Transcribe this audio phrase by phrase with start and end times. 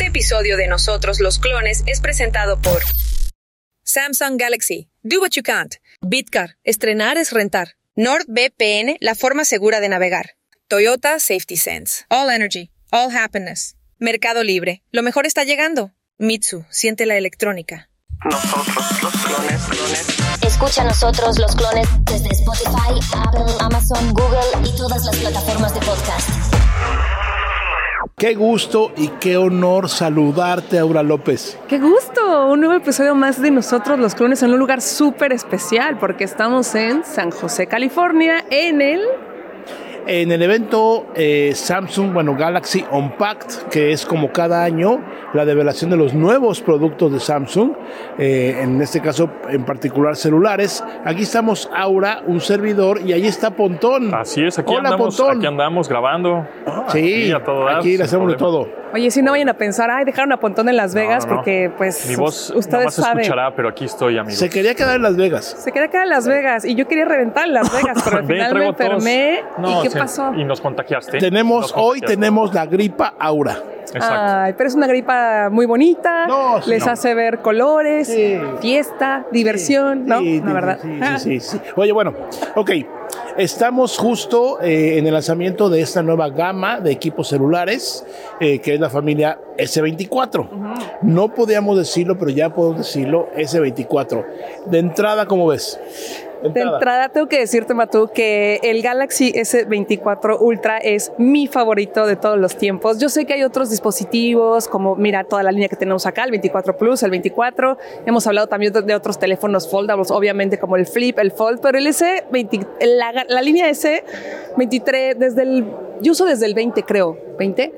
[0.00, 2.80] Este episodio de Nosotros los Clones es presentado por
[3.84, 4.88] Samsung Galaxy.
[5.02, 5.74] Do what you can't.
[6.00, 6.56] Bitcar.
[6.64, 7.76] Estrenar es rentar.
[7.96, 10.36] NordVPN, la forma segura de navegar.
[10.68, 12.06] Toyota Safety Sense.
[12.08, 12.70] All Energy.
[12.90, 13.76] All Happiness.
[13.98, 14.82] Mercado Libre.
[14.90, 15.92] Lo mejor está llegando.
[16.16, 16.64] Mitsu.
[16.70, 17.90] Siente la electrónica.
[18.24, 20.06] Nosotros los clones, clones.
[20.46, 25.80] Escucha a nosotros los clones desde Spotify, Apple, Amazon, Google y todas las plataformas de
[25.80, 27.19] podcast.
[28.20, 31.58] Qué gusto y qué honor saludarte, Aura López.
[31.66, 32.50] ¡Qué gusto!
[32.50, 36.74] Un nuevo episodio más de nosotros los clones en un lugar súper especial porque estamos
[36.74, 39.00] en San José, California, en el...
[40.06, 45.00] En el evento eh, Samsung, bueno, Galaxy Unpacked, que es como cada año
[45.34, 47.72] la develación de los nuevos productos de Samsung,
[48.18, 50.82] eh, en este caso en particular celulares.
[51.04, 54.12] Aquí estamos Aura, un servidor, y ahí está Pontón.
[54.14, 55.36] Así es, aquí, Hola, andamos, Pontón.
[55.38, 56.46] aquí andamos grabando.
[56.88, 58.80] Sí, Aquí a todo dar, aquí le hacemos de todo.
[58.92, 61.36] Oye, si no vayan a pensar, ay, dejaron a Pontón en Las Vegas no, no.
[61.36, 63.20] porque, pues, Mi voz ustedes nada más se saben.
[63.20, 64.40] escuchará, pero aquí estoy, amigos.
[64.40, 65.44] Se quería quedar en Las Vegas.
[65.60, 68.22] Se queda acá en Las Vegas y yo quería reventar en Las Vegas, pero al
[68.24, 69.44] Ve, final me enfermé.
[69.58, 70.32] No, ¿Y qué pasó?
[70.34, 71.18] Y nos contagiaste.
[71.18, 72.06] Tenemos, Nos hoy contagiaste.
[72.16, 73.58] tenemos la gripa Aura.
[73.92, 74.06] Exacto.
[74.20, 76.92] Ay, pero es una gripa muy bonita, No, sí, les no.
[76.92, 78.38] hace ver colores, Sí.
[78.60, 80.20] fiesta, diversión, ¿no?
[80.20, 80.78] Sí, la sí, verdad.
[80.80, 81.60] Sí, sí, sí, sí.
[81.76, 82.14] Oye, bueno,
[82.54, 82.70] ok.
[83.36, 88.04] Estamos justo eh, en el lanzamiento de esta nueva gama de equipos celulares,
[88.38, 90.48] eh, que es la familia S24.
[91.02, 94.24] No podíamos decirlo, pero ya podemos decirlo, S24.
[94.66, 95.80] De entrada, ¿cómo ves?
[96.42, 102.16] De entrada tengo que decirte, Matú, que el Galaxy S24 Ultra es mi favorito de
[102.16, 102.98] todos los tiempos.
[102.98, 106.30] Yo sé que hay otros dispositivos, como mira toda la línea que tenemos acá, el
[106.30, 107.76] 24 Plus, el 24.
[108.06, 111.86] Hemos hablado también de, otros teléfonos foldables, obviamente como el Flip, el Fold, pero el
[111.86, 115.66] S20, la, la línea S23, desde el,
[116.00, 117.16] yo uso desde el 20, creo.
[117.38, 117.60] ¿20?
[117.60, 117.72] ¿El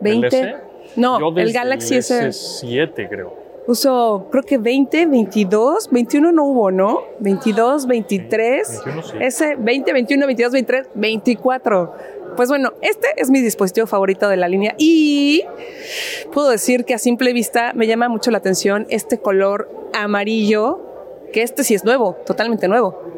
[0.00, 0.26] 20.
[0.26, 0.54] S?
[0.96, 2.28] No, Yo el Galaxy S.
[2.28, 3.41] S7, creo.
[3.66, 7.02] Uso, creo que 20, 22, 21 no hubo, ¿no?
[7.20, 9.16] 22, 23, 21 sí.
[9.20, 11.94] ese 20, 21, 22, 23, 24.
[12.36, 15.44] Pues bueno, este es mi dispositivo favorito de la línea y
[16.32, 20.80] puedo decir que a simple vista me llama mucho la atención este color amarillo,
[21.32, 23.11] que este sí es nuevo, totalmente nuevo.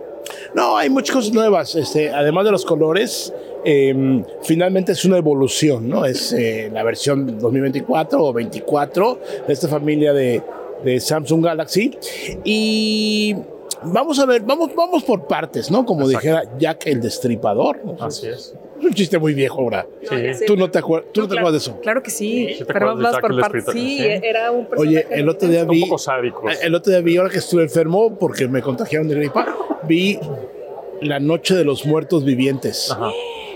[0.55, 1.75] No, hay muchas cosas nuevas.
[1.75, 3.33] Este, además de los colores,
[3.65, 6.05] eh, finalmente es una evolución, ¿no?
[6.05, 10.43] Es eh, la versión 2024 o 24 de esta familia de,
[10.84, 11.97] de Samsung Galaxy.
[12.45, 13.37] Y
[13.84, 15.84] vamos a ver, vamos, vamos por partes, ¿no?
[15.84, 16.19] Como Exacto.
[16.19, 17.81] dijera Jack el Destripador.
[18.01, 18.55] Así es.
[18.84, 19.87] Es un chiste muy viejo ahora.
[20.03, 20.45] Sí.
[20.47, 21.81] Tú no te, acuer- tú no te claro, acuerdas de eso.
[21.81, 23.34] Claro que sí, Sí, ¿te pero Jack por.
[23.34, 23.72] Destripador?
[23.72, 24.06] Sí, Sí.
[24.22, 25.81] era un Oye, personaje el otro día Un vi.
[25.81, 26.55] poco sádicos.
[26.62, 29.47] El otro día vi, ahora que estuve enfermo, porque me contagiaron de gripa,
[29.84, 30.19] vi
[31.00, 32.91] La Noche de los Muertos Vivientes.
[32.91, 33.11] Ajá.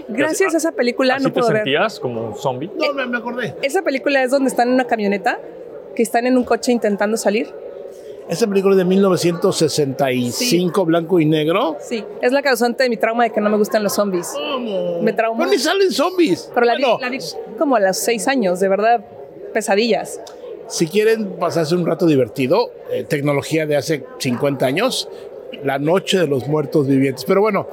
[0.09, 1.59] Gracias a esa película ¿Así no te puedo ver.
[1.59, 2.71] sentías como un zombie?
[2.79, 3.55] No, me, me acordé.
[3.61, 5.39] Esa película es donde están en una camioneta,
[5.95, 7.49] que están en un coche intentando salir.
[8.29, 11.77] Esa película es de 1965, blanco y negro.
[11.81, 14.33] Sí, es la causante de mi trauma de que no me gustan los zombies.
[15.03, 15.39] Me traumó.
[15.39, 16.51] Pero ni salen zombies.
[16.55, 17.19] Pero la, vi- Bueno, la vi
[17.59, 19.05] como a los seis años, de verdad,
[19.53, 20.21] pesadillas.
[20.69, 25.09] si quieren pasarse un rato divertido, eh, tecnología de hace 50 años,
[25.65, 27.25] La Noche de los Muertos Vivientes.
[27.25, 27.67] Pero bueno,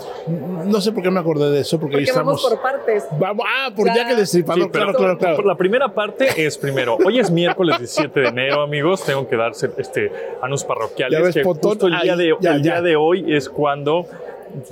[0.66, 2.62] no sé por qué me acordé de eso, porque, ahí Porque vamos estamos.
[2.62, 3.06] por partes.
[3.20, 4.10] Vamos, ah, por Ya.
[4.10, 5.44] El Destripador, Sí, claro, claro, claro.
[5.44, 6.98] La primera parte es primero.
[7.06, 9.04] Hoy es miércoles 17 de enero, amigos.
[9.06, 11.20] Tengo que darse este anus parroquiales.
[11.20, 13.50] Ya ves, que Potón, justo el día, ahí, de, ya, el día de hoy es
[13.50, 14.06] cuando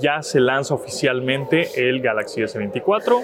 [0.00, 3.22] ya se lanza oficialmente el Galaxy S24.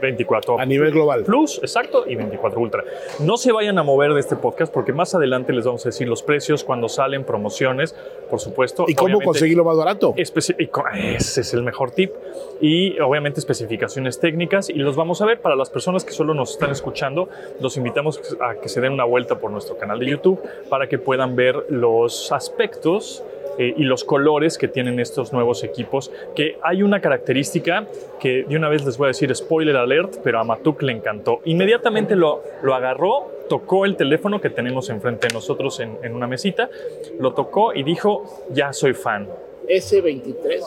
[0.00, 1.24] 24 A nivel global.
[1.24, 2.84] Plus, exacto, y 24 Ultra.
[3.20, 6.08] No se vayan a mover de este podcast porque más adelante les vamos a decir
[6.08, 7.94] los precios, cuando salen promociones,
[8.28, 8.84] por supuesto.
[8.88, 10.14] ¿Y cómo conseguirlo más barato?
[10.16, 12.12] Ese es el mejor tip.
[12.60, 14.70] Y obviamente especificaciones técnicas.
[14.70, 17.28] Y los vamos a ver para las personas que solo nos están escuchando.
[17.60, 20.98] Los invitamos a que se den una vuelta por nuestro canal de YouTube para que
[20.98, 23.22] puedan ver los aspectos
[23.58, 26.10] eh, y los colores que tienen estos nuevos equipos.
[26.34, 27.86] Que hay una característica
[28.18, 31.40] que de una vez les voy a decir spoiler alert, pero a Matuk le encantó.
[31.44, 36.26] Inmediatamente lo, lo agarró, tocó el teléfono que tenemos enfrente de nosotros en, en una
[36.26, 36.70] mesita,
[37.18, 39.28] lo tocó y dijo, ya soy fan.
[39.68, 40.62] S23.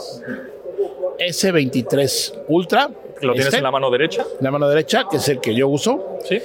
[1.19, 2.89] S23 Ultra.
[3.21, 5.67] Lo tienes este, en la mano derecha, la mano derecha, que es el que yo
[5.69, 6.19] uso.
[6.25, 6.41] ¿sí?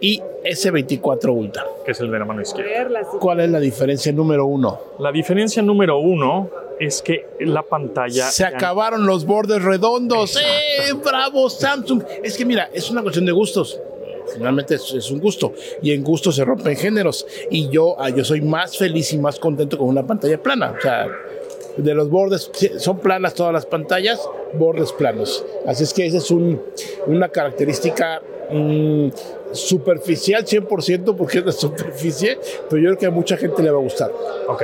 [0.00, 1.64] Y S24 Ultra.
[1.84, 3.00] Que es el de la mano izquierda.
[3.20, 4.78] ¿Cuál es la diferencia número uno?
[4.98, 8.26] La diferencia número uno es que la pantalla...
[8.30, 10.36] Se acabaron los bordes redondos.
[10.36, 10.92] ¡Eh!
[11.04, 12.02] ¡Bravo, Samsung!
[12.22, 13.78] Es que mira, es una cuestión de gustos.
[14.34, 15.52] Finalmente es, es un gusto.
[15.82, 17.26] Y en gusto se rompen géneros.
[17.50, 20.74] Y yo, ah, yo soy más feliz y más contento con una pantalla plana.
[20.78, 21.06] O sea,
[21.76, 24.20] de los bordes, son planas todas las pantallas,
[24.54, 25.44] bordes planos.
[25.66, 26.62] Así es que esa es un-
[27.06, 29.08] una característica mm,
[29.52, 32.38] superficial 100% porque es de superficie,
[32.68, 34.10] pero yo creo que a mucha gente le va a gustar.
[34.48, 34.62] Ok.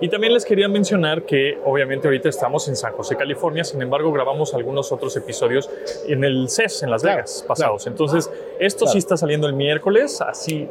[0.00, 4.12] Y también les quería mencionar que obviamente ahorita estamos en San José, California, sin embargo
[4.12, 5.70] grabamos algunos otros episodios
[6.06, 7.82] en el CES, en Las Claro, Vegas, pasados.
[7.84, 7.94] claro.
[7.94, 8.30] Entonces,
[8.60, 8.98] esto sí Claro.
[8.98, 10.68] está saliendo el miércoles, así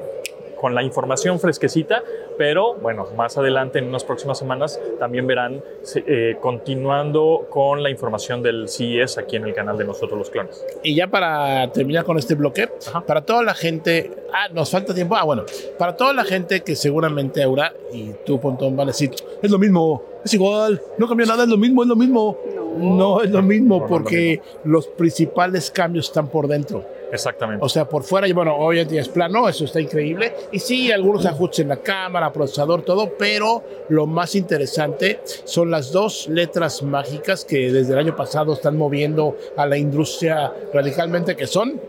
[0.60, 2.04] con la información fresquecita,
[2.38, 5.62] pero bueno, más adelante en unas próximas semanas también verán
[5.96, 10.66] eh, continuando con la información del CES aquí en el canal de Nosotros los Clones.
[10.84, 13.02] Y ya para terminar con este bloque, Ajá.
[13.02, 15.44] para toda la gente, ah, nos falta tiempo, ah, bueno,
[15.78, 19.12] para toda la gente que seguramente Aura y tú, Pontón, van a decir,
[19.42, 22.38] es lo mismo, es igual, no cambió nada, es lo mismo, es lo mismo.
[22.78, 26.84] No, es lo mismo No, no lo porque los principales cambios están por dentro.
[27.12, 27.64] Exactamente.
[27.64, 30.34] O sea, por fuera, y bueno, obviamente ya es plano, eso está increíble.
[30.52, 35.92] Y sí, algunos ajustes en la cámara, procesador, todo, pero lo más interesante son las
[35.92, 41.48] dos letras mágicas que desde el año pasado están moviendo a la industria radicalmente, que
[41.48, 41.80] son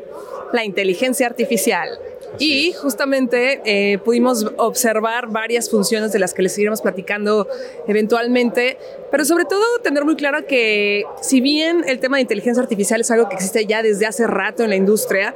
[0.53, 1.89] la inteligencia artificial.
[2.39, 7.49] Y justamente eh, pudimos observar varias funciones de las que les iremos platicando
[7.87, 8.79] eventualmente,
[9.11, 13.11] pero sobre todo tener muy claro que si bien el tema de inteligencia artificial es
[13.11, 15.35] algo que existe ya desde hace rato en la industria,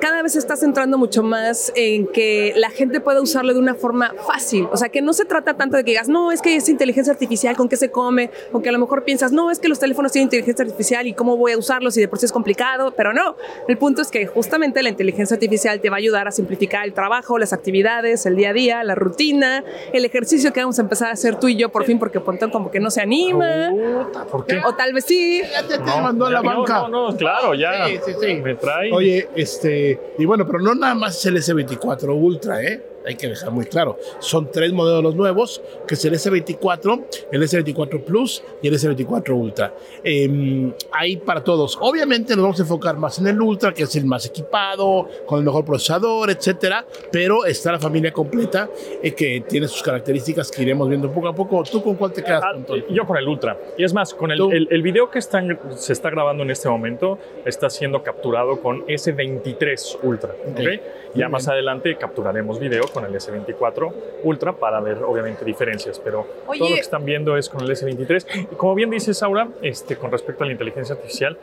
[0.00, 3.74] cada vez se está centrando mucho más en que la gente pueda usarlo de una
[3.74, 4.66] forma fácil.
[4.72, 7.12] O sea, que no se trata tanto de que digas, no, es que es inteligencia
[7.12, 8.30] artificial, ¿con qué se come?
[8.52, 11.12] O que a lo mejor piensas, no, es que los teléfonos tienen inteligencia artificial y
[11.12, 13.36] cómo voy a usarlos y de por sí es complicado, pero no.
[13.68, 16.94] El punto es que justamente la inteligencia artificial te va a ayudar a simplificar el
[16.94, 21.08] trabajo, las actividades, el día a día, la rutina, el ejercicio que vamos a empezar
[21.08, 23.70] a hacer tú y yo por fin porque Pontón como que no se anima.
[24.04, 24.60] Puta, ¿Por qué?
[24.64, 25.42] O tal vez sí.
[25.52, 26.88] Ya te, te mandó a la no, banca.
[26.88, 28.34] No, no, claro, ya Sí, sí, sí.
[28.36, 28.92] me trae.
[28.92, 32.89] Oye, este, y bueno, pero no nada más es el S24 Ultra, ¿eh?
[33.06, 33.98] Hay que dejar muy claro.
[34.18, 39.74] Son tres modelos nuevos, que es el S24, el S24 Plus y el S24 Ultra.
[40.04, 41.78] Eh, hay para todos.
[41.80, 45.38] Obviamente nos vamos a enfocar más en el Ultra, que es el más equipado, con
[45.38, 46.84] el mejor procesador, etcétera.
[47.10, 48.68] Pero está la familia completa,
[49.02, 51.62] eh, que tiene sus características que iremos viendo poco a poco.
[51.64, 52.54] ¿Tú con cuál te quedas, Ah,
[52.90, 53.56] yo con el Ultra.
[53.78, 56.68] Y es más, con el, el, el video que están, se está grabando en este
[56.68, 60.30] momento está siendo capturado con S23 Ultra.
[60.30, 60.50] ¿ok?
[60.60, 60.80] Ok.
[61.14, 61.52] Ya Muy más bien.
[61.52, 63.92] adelante capturaremos video con el S24
[64.24, 66.58] Ultra para ver obviamente diferencias, pero Oye.
[66.58, 68.48] todo lo que están viendo es con el S23.
[68.52, 71.36] Y como bien dice Saura, este, con respecto a la inteligencia artificial,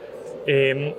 [0.45, 0.93] eh,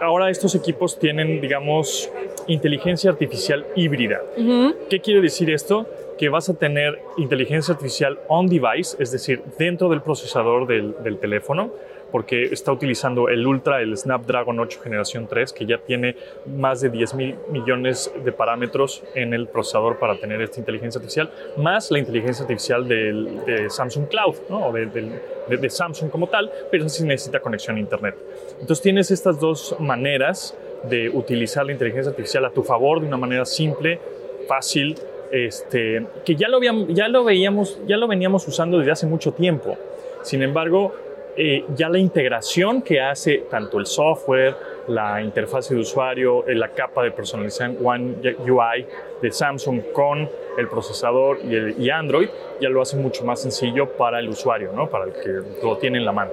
[0.00, 2.10] ahora estos equipos tienen, digamos,
[2.46, 4.22] inteligencia artificial híbrida.
[4.36, 4.74] Ujú.
[4.88, 5.86] ¿Qué quiere decir esto?
[6.18, 11.18] Que vas a tener inteligencia artificial on device, es decir, dentro del procesador del, del
[11.18, 11.70] teléfono,
[12.10, 16.16] porque está utilizando el Ultra, el Snapdragon 8 generación 3, que ya tiene
[16.46, 21.30] más de 10 mil millones de parámetros en el procesador para tener esta inteligencia artificial,
[21.56, 24.68] más la inteligencia artificial de Samsung Cloud, ¿no?
[24.68, 28.14] o de, Samsung como tal, pero eso sí necesita conexión a Internet.
[28.60, 33.16] Entonces tienes estas dos maneras de utilizar la inteligencia artificial a tu favor de una
[33.16, 34.00] manera simple,
[34.46, 34.96] fácil,
[35.30, 39.76] este, que ya lo, ya lo veíamos, ya lo veníamos usando desde hace mucho tiempo.
[40.22, 40.94] Sin embargo,
[41.40, 44.56] eh, ya la integración que hace tanto el software,
[44.88, 48.84] la interfaz de usuario, eh, la capa de personalización One UI
[49.22, 51.38] de Samsung con el procesador
[51.78, 52.28] y, Android,
[52.60, 54.90] ya lo hace mucho más sencillo para el usuario, ¿no?
[54.90, 56.32] para el que lo tiene en la mano.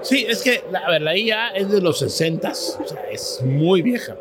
[0.00, 3.82] Sí, es que, a ver, la IA es de los 60, o sea, es muy
[3.82, 4.16] vieja.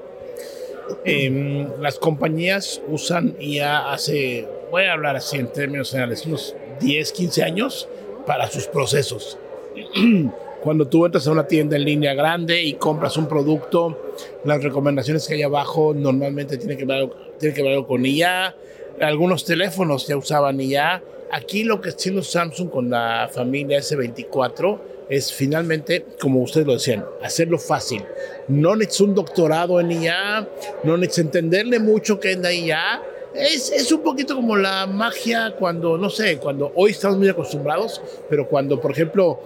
[1.05, 7.13] Em, las compañías usan IA hace, voy a hablar así en términos generales, unos 10,
[7.13, 7.87] 15 años
[8.25, 9.39] para sus procesos.
[10.65, 14.13] Cuando tú entras a una tienda en línea grande y compras un producto,
[14.45, 18.55] las recomendaciones que hay abajo normalmente tienen que ver, tienen que ver algo con IA.
[18.99, 21.03] Algunos teléfonos ya usaban IA.
[21.31, 24.79] Aquí lo que haciendo Samsung con la familia S24
[25.09, 28.03] es finalmente, como ustedes lo decían, hacerlo fácil.
[28.47, 30.49] No necesitas un doctorado en IA,
[30.83, 33.03] no necesitas entenderle mucho qué es la IA.
[33.35, 38.01] Es, es un poquito como la magia cuando, no sé, cuando hoy estamos muy acostumbrados,
[38.29, 39.39] pero cuando, por ejemplo,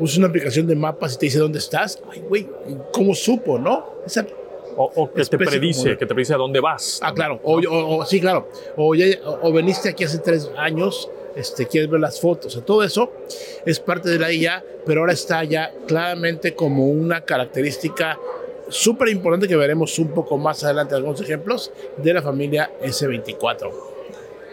[0.00, 2.48] usas una aplicación de mapas y te dice dónde estás, ay, güey,
[2.92, 3.84] ¿cómo supo, no?
[4.06, 4.26] Esa
[4.76, 7.00] O, o que te predice, que te predice a dónde vas.
[7.02, 7.40] Ah, claro.
[7.42, 8.48] O, sí, claro.
[8.76, 12.46] O, ya- o- veniste aquí hace tres años, este, quieres ver las fotos.
[12.46, 13.10] O sea, todo eso
[13.66, 18.18] es parte de la IA, pero ahora está ya claramente como una característica
[18.68, 23.70] súper importante que veremos un poco más adelante algunos ejemplos de la familia S24.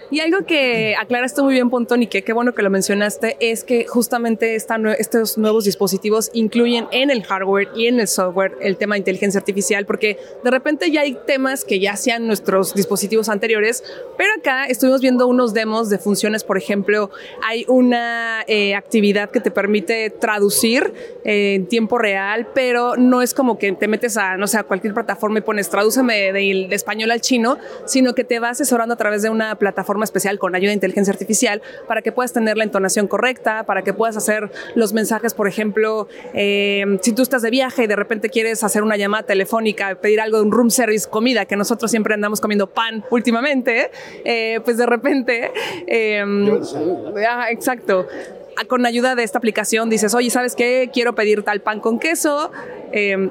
[0.09, 3.65] Y algo que aclaraste muy bien, Pontón, y que qué bueno que lo mencionaste, es
[3.65, 8.95] que justamente estos nuevos dispositivos incluyen en el hardware y en el software el tema
[8.95, 13.83] de inteligencia artificial, porque de repente ya hay temas que ya hacían nuestros dispositivos anteriores,
[14.17, 17.11] pero acá estuvimos viendo unos demos de funciones, por ejemplo,
[17.43, 20.93] hay una eh, actividad que te permite traducir
[21.25, 24.63] eh, en tiempo real, pero no es como que te metes a, no sé, a
[24.63, 28.93] cualquier plataforma y pones tradúceme de, de español al chino, sino que te va asesorando
[28.93, 32.57] a través de una plataforma especial con ayuda de inteligencia artificial para que puedas tener
[32.57, 37.41] la entonación correcta, para que puedas hacer los mensajes, por ejemplo, eh, si tú estás
[37.41, 40.69] de viaje y de repente quieres hacer una llamada telefónica, pedir algo de un room
[40.71, 43.91] service, comida, que nosotros siempre andamos comiendo pan últimamente,
[44.25, 45.51] eh, pues de repente...
[45.87, 46.23] eh,
[47.29, 48.07] ah, exacto.
[48.59, 50.89] Ah, Con ayuda de esta aplicación dices, oye, ¿sabes qué?
[50.91, 52.51] Quiero pedir tal pan con queso.
[52.91, 53.29] eh,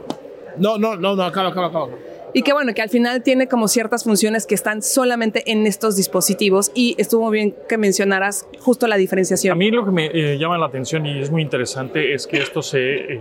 [0.58, 1.88] No, no, no, no, acaba, acaba, acaba.
[2.32, 5.96] Y que bueno, que al final tiene como ciertas funciones que están solamente en estos
[5.96, 9.52] dispositivos y estuvo bien que mencionaras justo la diferenciación.
[9.52, 12.38] A mí lo que me eh, llama la atención y es muy interesante es que
[12.38, 13.20] esto se, eh,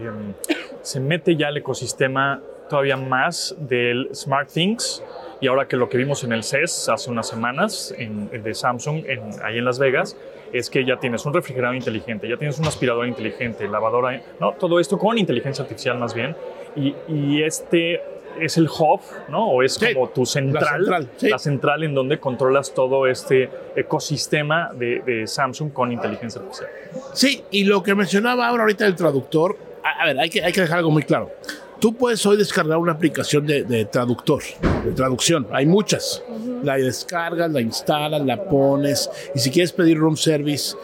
[0.82, 5.04] se mete ya al ecosistema todavía más del Smart Things
[5.42, 9.04] y ahora que lo que vimos en el CES hace unas semanas en, de Samsung
[9.06, 10.18] en, ahí en Las Vegas
[10.54, 14.80] es que ya tienes un refrigerador inteligente, ya tienes un aspirador inteligente, lavadora, no, todo
[14.80, 16.36] esto con inteligencia artificial más bien
[16.76, 18.02] y, y este
[18.40, 19.48] es el hub, ¿no?
[19.50, 21.30] O es Sí, como tu central, la central, sí.
[21.30, 26.70] la central en donde controlas todo este ecosistema de, de Samsung con inteligencia artificial.
[27.14, 30.52] Sí, y lo que mencionaba ahora ahorita el traductor, a, a ver, hay que, hay
[30.52, 31.32] que dejar algo muy claro.
[31.80, 34.42] Tú puedes hoy descargar una aplicación de, de traductor,
[34.86, 35.46] de traducción.
[35.52, 36.24] Hay muchas.
[36.64, 39.10] La descargas, la instalas, la pones.
[39.36, 40.76] Y si quieres pedir room service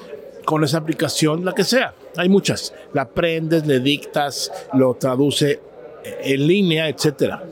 [0.45, 2.73] con esa aplicación, la que sea, hay muchas.
[2.93, 5.61] La prendes, le dictas, lo traduce
[6.03, 7.43] en línea, etcétera.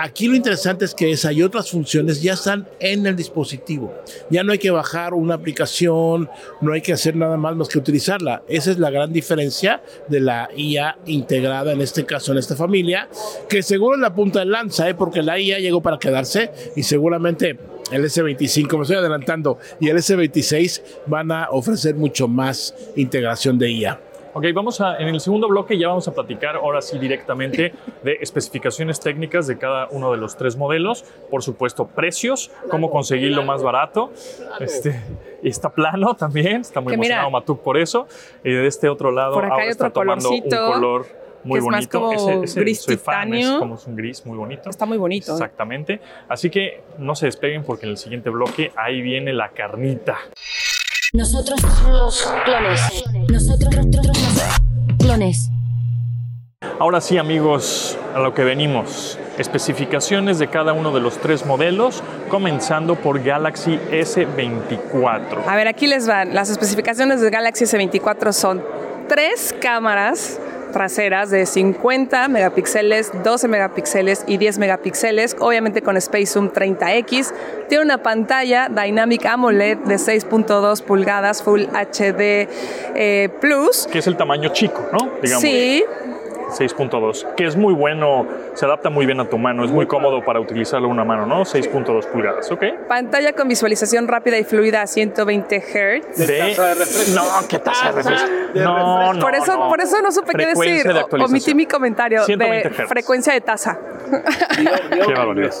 [0.00, 3.92] Aquí lo interesante es que esa y otras funciones ya están en el dispositivo.
[4.30, 7.78] Ya no hay que bajar una aplicación, no hay que hacer nada más más que
[7.78, 8.42] utilizarla.
[8.46, 13.08] Esa es la gran diferencia de la IA integrada en este caso en esta familia,
[13.48, 14.94] que seguro es la punta de lanza, ¿eh?
[14.94, 17.58] porque la IA llegó para quedarse y seguramente
[17.90, 23.70] el S25, me estoy adelantando, y el S26 van a ofrecer mucho más integración de
[23.70, 24.00] IA.
[24.38, 28.18] Ok, vamos a, en el segundo bloque ya vamos a platicar ahora sí directamente de
[28.20, 33.64] especificaciones técnicas de cada uno de los tres modelos, por supuesto precios, cómo conseguirlo más
[33.64, 34.12] barato,
[34.60, 35.02] este,
[35.42, 38.06] está plano también, está muy Que mira, emocionado Matuk por eso,
[38.44, 41.06] y de este otro lado por acá ahora hay está otro tomando un color
[41.42, 44.38] muy que es más bonito, como gris soy fan, es como es un gris muy
[44.38, 44.70] bonito.
[44.70, 45.32] Está muy bonito.
[45.32, 45.34] ¿eh?
[45.34, 50.16] Exactamente, así que no se despeguen porque en el siguiente bloque ahí viene la carnita.
[51.18, 52.80] Nosotros los clones.
[53.28, 55.50] Nosotros los clones.
[56.78, 59.18] Ahora sí, amigos, a lo que venimos.
[59.36, 65.42] Especificaciones de cada uno de los tres modelos, comenzando por Galaxy S24.
[65.44, 66.36] A ver, aquí les van.
[66.36, 68.62] Las especificaciones de Galaxy S24 son
[69.08, 70.38] tres cámaras
[70.72, 77.32] traseras de 50 megapíxeles, 12 megapíxeles y 10 megapíxeles, obviamente con Space Zoom 30X.
[77.68, 82.48] Tiene una pantalla Dynamic AMOLED de 6.2 pulgadas Full HD
[82.94, 83.86] eh, Plus.
[83.90, 85.10] Que es el tamaño chico, ¿no?
[85.22, 85.42] Digamos.
[85.42, 85.84] Sí,
[86.48, 90.24] 6.2, que es muy bueno, se adapta muy bien a tu mano, es muy cómodo
[90.24, 91.42] para utilizarlo en una mano, ¿no?
[91.42, 92.64] 6.2 pulgadas, ¿ok?
[92.88, 96.16] pantalla con visualización rápida y fluida a 120 Hz.
[96.26, 96.56] De,
[97.14, 98.28] no, ¿qué tasa de refresco?
[98.54, 99.68] No, no, Por eso, no.
[99.68, 100.84] por eso no supe qué decir.
[100.84, 101.04] de.
[101.22, 102.88] Omití mi comentario 120 de Hz.
[102.88, 103.78] frecuencia de tasa.
[104.90, 105.52] Qué barbaridad.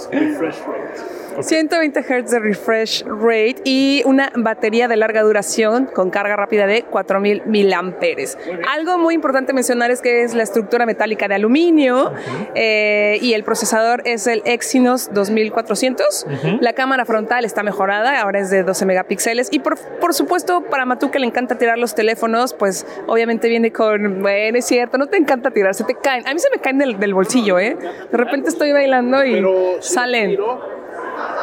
[1.40, 6.82] 120 Hz de refresh rate y una batería de larga duración con carga rápida de
[6.82, 8.38] 4000 miliamperes.
[8.68, 12.12] Algo muy importante mencionar es que es la estructura metálica de aluminio
[12.54, 16.26] eh, y el procesador es el Exynos 2400.
[16.60, 20.84] La cámara frontal está mejorada, ahora es de 12 megapíxeles y por, por supuesto para
[20.84, 25.06] Matú que le encanta tirar los teléfonos, pues obviamente viene con, bueno, es cierto, no
[25.06, 26.26] te encanta tirar, se te caen.
[26.26, 27.76] A mí se me caen del, del bolsillo, ¿eh?
[28.10, 29.44] De repente estoy bailando y
[29.80, 30.38] salen.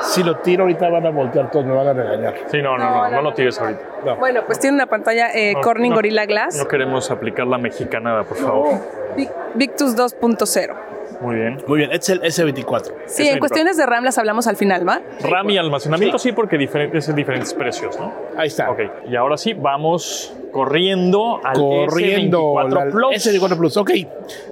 [0.02, 2.36] Si lo tiro ahorita van a voltear todos, me van a regañar.
[2.48, 3.82] Sí, no, no, no, no lo tires ahorita.
[4.06, 4.16] No.
[4.18, 7.58] Bueno, pues tiene una pantalla eh, No, Corning no, Gorilla Glass No queremos aplicar la
[7.58, 8.74] mexicanada, por favor.
[9.16, 10.76] Vic- Victus 2.0.
[11.22, 11.58] Muy bien.
[11.68, 12.92] Muy bien, es el S24.
[13.08, 15.02] Sí, en cuestiones de RAM las hablamos al final, ¿va?
[15.22, 18.14] RAM y almacenamiento sí, porque diferentes, diferentes precios, ¿no?
[18.38, 18.70] Ahí está.
[18.72, 18.80] Ok,
[19.10, 23.16] y ahora sí, vamos corriendo al corriendo S24 la- Plus.
[23.26, 23.78] S24 Plus.
[23.78, 23.92] Ok,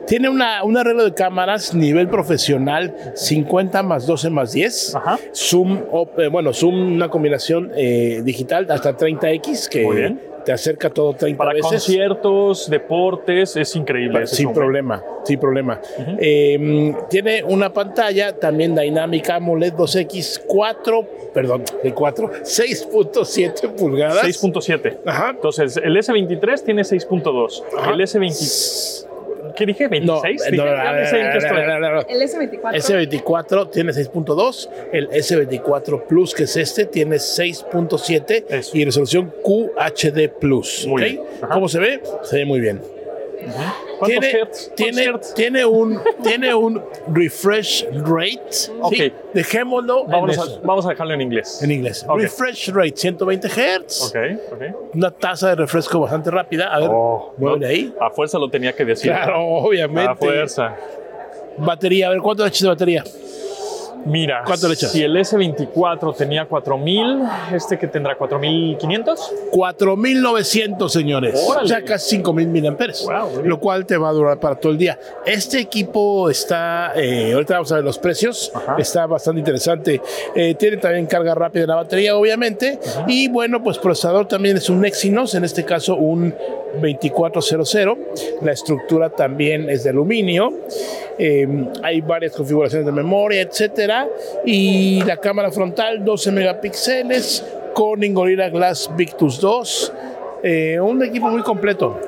[0.07, 4.95] tiene una, un arreglo de cámaras nivel profesional 50 más 12 más 10.
[4.95, 5.17] Ajá.
[5.33, 10.19] Zoom, op- eh, bueno, zoom, una combinación eh, digital hasta 30x Muy que bien.
[10.45, 11.67] Te acerca todo 30 Para veces.
[11.67, 14.23] conciertos, deportes, es increíble.
[14.23, 15.79] ese Sin problema, sin problema.
[16.19, 24.23] Eh, tiene una pantalla también dinámica AMOLED 2X 4, perdón, de 4, 6.7 pulgadas.
[24.25, 24.99] 6.7.
[25.05, 25.29] Ajá.
[25.31, 27.63] Entonces, el S23 tiene 6.2.
[27.77, 27.91] Ajá.
[27.91, 29.07] El S20.
[29.55, 29.89] ¿Qué dije?
[29.89, 30.03] ¿26?
[30.03, 30.53] No, no, estoy.
[32.09, 32.73] El S24.
[32.73, 38.77] S24 tiene 6.2, el S24 Plus, que es este, tiene 6.7 Eso.
[38.77, 40.85] y resolución QHD Plus.
[40.87, 41.09] Muy ¿ok?
[41.09, 41.21] bien.
[41.41, 41.53] Ajá.
[41.53, 42.01] ¿Cómo se ve?
[42.23, 42.81] Se ve muy bien.
[43.99, 44.19] ¿Cuántos
[44.75, 48.71] Tiene, tiene, tiene, un, tiene un refresh rate.
[48.81, 48.93] Ok.
[48.93, 49.13] ¿sí?
[49.33, 51.61] Dejémoslo a, vamos a dejarlo en inglés.
[51.63, 52.05] en inglés.
[52.15, 54.09] Refresh rate, 120 Hz.
[54.09, 54.15] Ok,
[54.53, 54.61] ok.
[54.95, 56.73] Una tasa de refresco bastante rápida.
[56.73, 57.93] A ver, Oh, no, ahí.
[57.99, 59.11] A fuerza lo tenía que decir.
[59.11, 60.11] Claro, obviamente.
[60.11, 60.75] A fuerza.
[61.57, 63.03] Batería, a ver, ¿cuánto echas de batería?
[64.05, 64.91] Mira, ¿Cuánto le echas?
[64.91, 69.33] si el S24 tenía 4000, este que tendrá 4500.
[69.51, 71.41] 4.900, señores.
[71.47, 71.65] Órale.
[71.65, 73.05] O sea, casi 5.000 miliamperes.
[73.05, 74.99] Wow, lo cual te va a durar para todo el día.
[75.25, 78.75] Este equipo está, eh, ahorita vamos a ver los precios, Ajá.
[78.77, 80.01] está bastante interesante.
[80.35, 82.79] Eh, tiene también carga rápida en la batería, obviamente.
[83.07, 86.33] Y bueno, pues procesador también es un Exynos, en este caso un
[86.81, 87.97] 2400.
[88.41, 90.51] La estructura también es de aluminio.
[91.17, 91.47] Eh,
[91.83, 93.92] hay varias configuraciones de memoria, etcétera.
[94.45, 99.93] Y la cámara frontal, 12 megapíxeles, Corning Gorilla Glass Victus 2.
[100.43, 101.99] Eh, un equipo muy completo,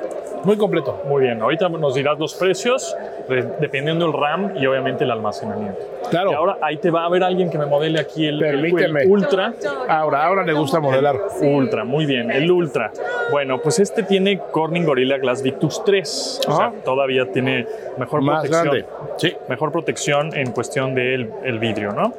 [0.44, 1.02] muy completo.
[1.08, 2.96] Muy bien, ahorita nos dirás los precios,
[3.28, 5.78] de- dependiendo el RAM y obviamente el almacenamiento.
[6.10, 6.30] Claro.
[6.30, 8.72] Y ahora ahí te va a ver alguien que me modele aquí el, el- el
[8.72, 9.06] Permíteme.
[9.06, 9.52] Ultra.
[9.88, 11.16] Ahora, ahora le gusta modelar.
[11.42, 12.92] Ultra, muy bien, el Ultra.
[13.32, 16.40] Bueno, pues este tiene Corning Gorilla Glass Victus 3.
[16.48, 17.66] O sea, todavía tiene
[17.98, 18.64] mejor Más protección.
[18.64, 18.86] grande.
[19.16, 19.34] Sí.
[19.48, 22.12] Mejor protección en cuestión del el vidrio, ¿no?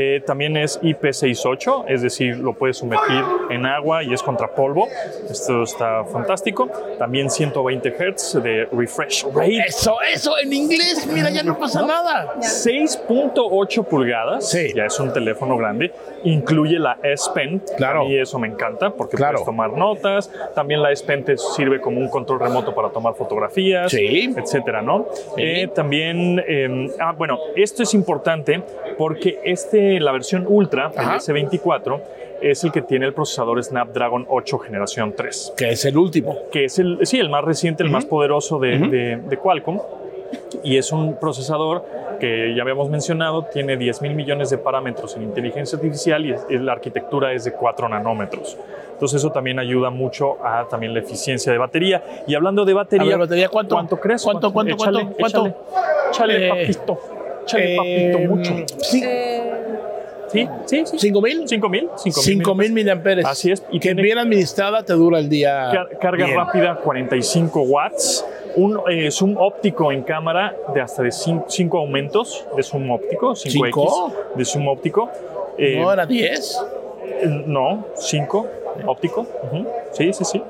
[0.00, 4.86] Eh, también es IP68, es decir, lo puedes sumergir en agua y es contra polvo.
[5.28, 6.68] Esto está fantástico.
[7.00, 9.58] También 120 Hz de refresh rate.
[9.66, 12.36] Eso, eso, en inglés, mira, ya no pasa nada.
[12.40, 14.72] 6.8 pulgadas, Sí.
[14.72, 15.90] ya es un teléfono grande,
[16.22, 18.04] incluye la S Pen, Claro.
[18.08, 19.38] y eso me encanta porque Claro.
[19.38, 23.14] puedes tomar notas, también la S Pen te sirve como un control remoto para tomar
[23.14, 24.32] fotografías, Sí.
[24.36, 25.08] etcétera, ¿no?
[25.36, 28.62] Eh, también, eh, ah, bueno, esto es importante
[28.96, 31.14] porque este, la versión Ultra, Ajá.
[31.14, 32.00] el S24,
[32.40, 36.36] es el que tiene el procesador Snapdragon 8 generación 3 Que es el último.
[36.52, 39.80] que es el, sí, el más reciente, el más poderoso de, de- de Qualcomm.
[40.62, 41.84] Y es un procesador
[42.20, 46.46] que ya habíamos mencionado, tiene 10 mil millones de parámetros en inteligencia artificial y, es-
[46.50, 48.56] y la arquitectura es de 4 nanómetros.
[48.92, 52.02] Entonces eso también ayuda mucho a también la eficiencia de batería.
[52.26, 53.74] Y hablando de batería, ver, batería, ¿cuánto?
[53.76, 54.22] ¿cuánto crees?
[54.22, 55.46] ¿Cuánto, cuánto, Échale, cuánto, cuánto?
[56.10, 56.98] Échale, échale, Eh, papito.
[57.44, 57.76] Échale, Eh,
[58.12, 58.52] papito, mucho.
[58.82, 59.00] sí,
[60.32, 60.98] Sí, sí, sí.
[60.98, 61.42] ¿Cinco mil?
[61.46, 61.88] 5 mil.
[61.96, 63.24] 5 mil miliamperes.
[63.24, 65.70] Así es, y que tiene- bien administrada te dura el día.
[65.72, 66.36] Car- carga bien.
[66.36, 68.24] rápida 45 watts,
[68.56, 73.50] un eh, zoom óptico en cámara de hasta de 5 aumentos de zoom óptico, 5x
[73.52, 74.12] ¿Cinco?
[74.34, 75.10] de zoom óptico.
[75.56, 76.58] Eh, ¿No era 10?
[77.46, 78.46] no, 5
[78.86, 79.26] óptico.
[79.50, 80.42] ujú, Sí, sí, sí.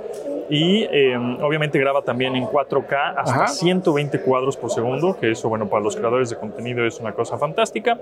[0.50, 3.46] Y eh, obviamente graba también en 4K hasta Ajá.
[3.48, 7.36] 120 cuadros por segundo, que eso, bueno, para los creadores de contenido es una cosa
[7.38, 7.98] fantástica.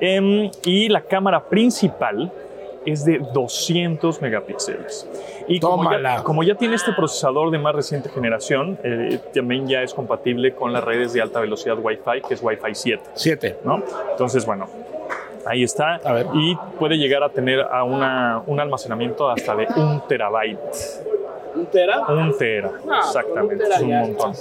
[0.00, 2.32] Em, y la cámara principal
[2.86, 5.08] es de 200 megapíxeles.
[5.48, 6.16] Y como Tómala.
[6.16, 10.54] ya, como ya tiene este procesador de más reciente generación, eh, también ya es compatible
[10.54, 13.02] con las redes de alta velocidad Wi-Fi, que es Wi-Fi 7.
[13.14, 13.56] 7.
[13.64, 13.82] ¿no?
[14.10, 14.68] Entonces, bueno,
[15.46, 15.96] ahí está.
[16.04, 16.26] A ver.
[16.34, 20.58] Y puede llegar a tener a una, un almacenamiento hasta de un terabyte.
[21.54, 22.00] ¿Un tera?
[22.08, 23.64] Un tera, exactamente.
[23.64, 24.32] tera es un montón.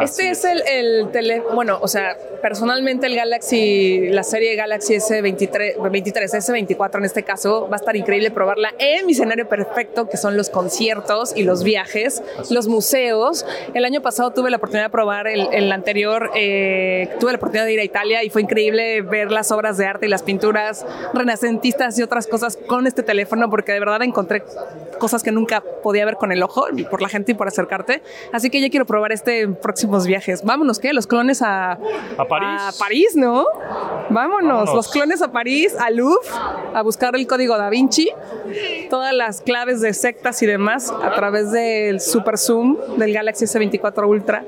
[0.00, 5.90] Este es el, el teléfono, bueno, o sea, personalmente el Galaxy, la serie Galaxy S23,
[5.90, 10.16] 23, S24 en este caso, va a estar increíble probarla en mi escenario perfecto, que
[10.16, 13.46] son los conciertos y los viajes, los museos.
[13.74, 17.64] El año pasado tuve la oportunidad de probar el, el anterior, eh, tuve la oportunidad
[17.64, 20.86] de ir a Italia y fue increíble ver las obras de arte y las pinturas
[21.14, 24.42] renacentistas y otras cosas con este teléfono, porque de verdad encontré
[24.98, 28.02] cosas que nunca podía ver con el ojo, por la gente y por acercarte.
[28.32, 30.42] Así que ya quiero probar este en próximos viajes.
[30.44, 30.92] Vámonos, ¿qué?
[30.92, 31.72] Los clones a,
[32.18, 32.48] ¿A París?
[32.60, 33.46] A París, ¿no?
[34.10, 34.10] Vámonos.
[34.10, 34.74] Vámonos.
[34.74, 36.18] Los clones a París, a Louvre,
[36.74, 38.10] a buscar el código da Vinci,
[38.90, 44.08] todas las claves de sectas y demás a través del super zoom del Galaxy S24
[44.08, 44.44] Ultra.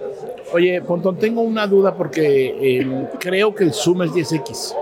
[0.53, 4.75] Oye, Pontón, tengo una duda porque eh, creo que el zoom es 10X,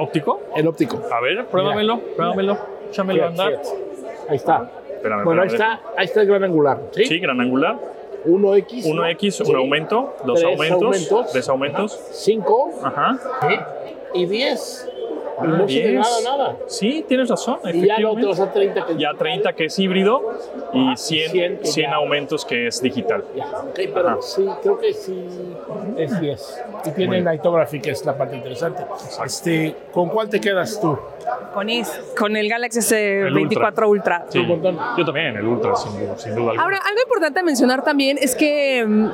[0.00, 0.40] ¿Óptico?
[0.56, 1.00] el óptico.
[1.12, 2.58] A ver, pruébamelo, pruébamelo.
[2.90, 3.62] Échamelo a andar.
[4.28, 4.68] Ahí está.
[4.96, 5.74] Espérame, Bueno, ahí espérame.
[5.74, 6.80] está, ahí está el gran angular.
[6.90, 7.04] ¿sí?
[7.04, 7.78] Sí, gran angular.
[8.26, 8.84] 1X.
[8.86, 9.54] 1X, un Sí.
[9.54, 11.32] aumento, dos aumentos, aumentos.
[11.32, 12.00] tres aumentos.
[12.12, 13.18] 5 Ajá.
[14.14, 14.88] y 10.
[15.42, 15.94] No se le 10.
[16.00, 16.56] nada, nada.
[16.66, 17.58] Sí, tienes razón.
[17.64, 18.22] Y ya no efectivamente.
[18.28, 20.22] otros a 30 que Ya 30 que es híbrido
[20.72, 23.24] y 100, 100 que 100 ya- aumentos que es digital.
[23.34, 24.16] Ya, ok, pero Ajá.
[24.22, 25.26] sí, creo que sí
[25.96, 26.64] es 10.
[26.86, 28.84] Y tiene Lightography, que es la parte interesante.
[29.24, 30.98] Este, ¿Con cuál te quedas tú?
[31.54, 34.26] Con, is- con el Galaxy S24 Ultra.
[34.28, 34.78] Sí, Un montón.
[34.96, 36.62] yo también, el Ultra, sin, duda- sin duda alguna.
[36.62, 39.08] Ahora, algo importante a mencionar también es que mm,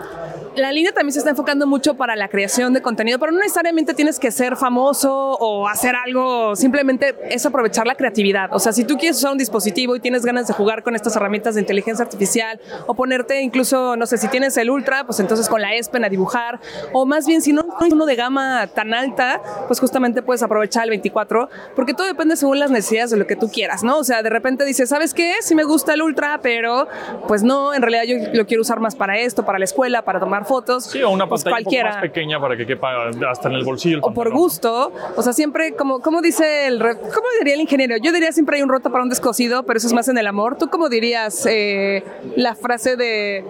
[0.56, 3.94] la línea también se está enfocando mucho para la creación de contenido, pero no necesariamente
[3.94, 8.50] tienes que ser famoso o hacer algo, simplemente es aprovechar la creatividad.
[8.52, 11.16] O sea, si tú quieres usar un dispositivo y tienes ganas de jugar con estas
[11.16, 15.48] herramientas de inteligencia artificial o ponerte incluso, no sé, si tienes el Ultra, pues entonces
[15.48, 16.60] con la S Pen a dibujar,
[16.92, 20.42] o más bien si no no es uno de gama tan alta, pues justamente puedes
[20.42, 23.98] aprovechar el 24, porque todo depende según las necesidades de lo que tú quieras, ¿no?
[23.98, 25.34] O sea, de repente dices, ¿sabes qué?
[25.40, 26.88] Sí me gusta el Ultra, pero
[27.28, 30.20] pues no, en realidad yo lo quiero usar más para esto, para la escuela, para
[30.20, 30.84] tomar fotos.
[30.84, 31.90] Sí, o una pues pantalla un poco cualquiera.
[31.92, 33.96] más pequeña para que quepa hasta en el bolsillo.
[33.98, 37.60] el o por gusto, o sea, siempre, como, como dice el, re- ¿cómo diría el
[37.60, 37.96] ingeniero?
[38.02, 40.26] Yo diría siempre hay un roto para un descosido, pero eso es más en el
[40.26, 40.56] amor.
[40.58, 42.02] ¿Tú cómo dirías eh,
[42.36, 43.44] la frase de...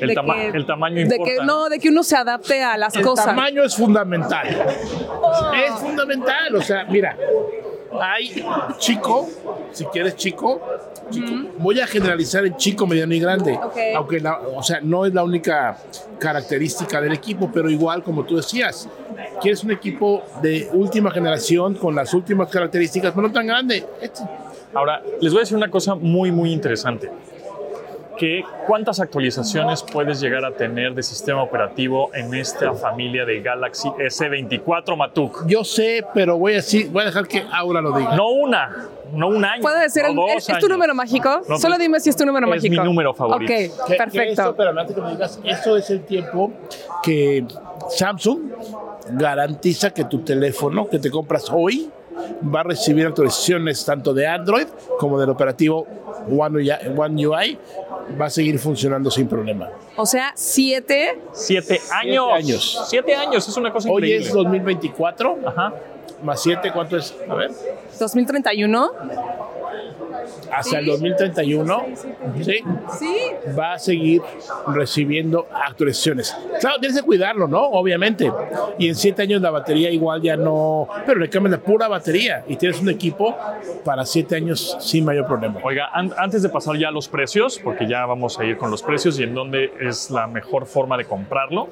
[0.00, 1.68] El de tama- el tamaño de importa, que, ¿no?
[1.68, 3.26] De que uno se adapte a las El cosas.
[3.26, 4.46] tamaño es fundamental.
[5.66, 6.54] Es fundamental.
[6.56, 7.16] O sea, mira,
[8.00, 8.44] hay
[8.78, 9.28] chico,
[9.74, 10.60] si quieres chico,
[11.10, 11.32] chico.
[11.58, 13.52] voy a generalizar en chico, mediano y grande.
[13.62, 13.76] Ok.
[13.96, 15.76] Aunque, la- o sea, no es la única
[16.18, 18.88] característica del equipo, pero igual, como tú decías,
[19.42, 23.84] quieres un equipo de última generación con las últimas características, pero no tan grande.
[24.00, 24.22] Este-
[24.72, 27.08] Ahora, les voy a decir una cosa muy, muy interesante.
[28.16, 33.88] Que ¿Cuántas actualizaciones puedes llegar a tener de sistema operativo en esta familia de Galaxy
[33.88, 35.44] S24 Matuk?
[35.46, 38.14] Yo sé, pero voy a, decir, voy a dejar que Aura lo diga.
[38.16, 39.60] No una, no un año.
[39.62, 41.42] ¿Puedo decir, no el- dos ¿es, es tu número mágico?
[41.48, 42.82] No, Solo dime si es tu número es mágico.
[42.82, 43.52] mi número favorito.
[43.52, 44.54] Ok, Que- que esto, perfecto.
[44.56, 46.52] pero antes que me digas, eso es el tiempo
[47.02, 47.44] que
[47.90, 48.40] Samsung
[49.10, 51.90] garantiza que tu teléfono que te compras hoy
[52.54, 54.66] va a recibir actualizaciones tanto de Android
[54.98, 55.86] como del operativo
[56.30, 57.58] One UI, One UI
[58.20, 59.70] va a seguir funcionando sin problema.
[59.96, 61.18] O sea, siete.
[61.32, 62.28] Siete años.
[62.32, 62.84] años.
[62.88, 64.26] Siete años, es una cosa Hoy increíble.
[64.26, 65.72] es 2024, Ajá.
[66.22, 67.14] más 7, ¿cuánto es?
[67.28, 67.50] A ver,
[67.98, 68.90] 2031.
[70.52, 71.84] Hasta el 2031,
[72.42, 72.58] ¿sí?
[72.98, 73.16] Sí.
[73.58, 74.22] va a seguir
[74.68, 76.36] recibiendo actualizaciones.
[76.60, 77.62] Claro, tienes que cuidarlo, ¿no?
[77.62, 78.30] Obviamente.
[78.78, 80.88] Y en siete años la batería igual ya no...
[81.06, 83.36] Pero le cambias la pura batería y tienes un equipo
[83.84, 85.60] para siete años sin mayor problema.
[85.62, 88.70] Oiga, an- antes de pasar ya a los precios, porque ya vamos a ir con
[88.70, 91.68] los precios y en dónde es la mejor forma de comprarlo,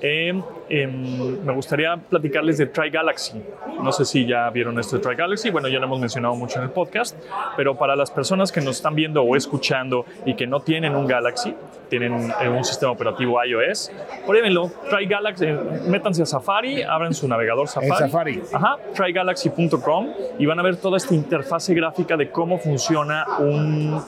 [0.00, 0.32] eh,
[0.68, 3.40] em, me gustaría platicarles de Try Galaxy.
[3.82, 6.58] No sé si ya vieron esto de Try Galaxy, bueno, ya lo hemos mencionado mucho
[6.58, 7.16] en el podcast,
[7.56, 11.06] pero para las personas que nos están viendo o escuchando y que no tienen un
[11.06, 11.54] Galaxy,
[11.88, 13.92] tienen eh, un sistema operativo iOS,
[14.26, 14.70] pruébenlo.
[14.90, 18.10] Try Galaxy, eh, métanse a Safari, abran su navegador Safari.
[18.10, 18.42] Safari.
[18.52, 24.02] Ajá, trygalaxy.com y van a ver toda esta interfase gráfica de cómo funciona un,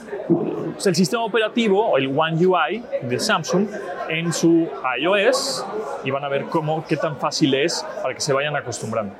[0.85, 3.69] el sistema operativo, el One UI de Samsung
[4.09, 5.67] en su iOS
[6.05, 9.15] y van a ver cómo, qué tan fácil es para que se vayan acostumbrando.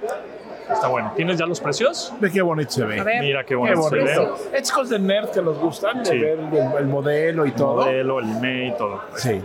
[0.71, 1.13] Está bueno.
[1.17, 2.13] ¿Tienes ya los precios?
[2.21, 3.01] Ve qué bonito se ve.
[3.01, 3.21] A ver.
[3.23, 4.03] Mira qué Qué bonito se ve.
[4.19, 4.37] bonito.
[4.53, 6.19] Es cosas de nerd que nos gustan, de Sí.
[6.19, 7.77] ver el, el modelo y El todo.
[7.77, 9.01] modelo, el email, todo.
[9.17, 9.41] Sí.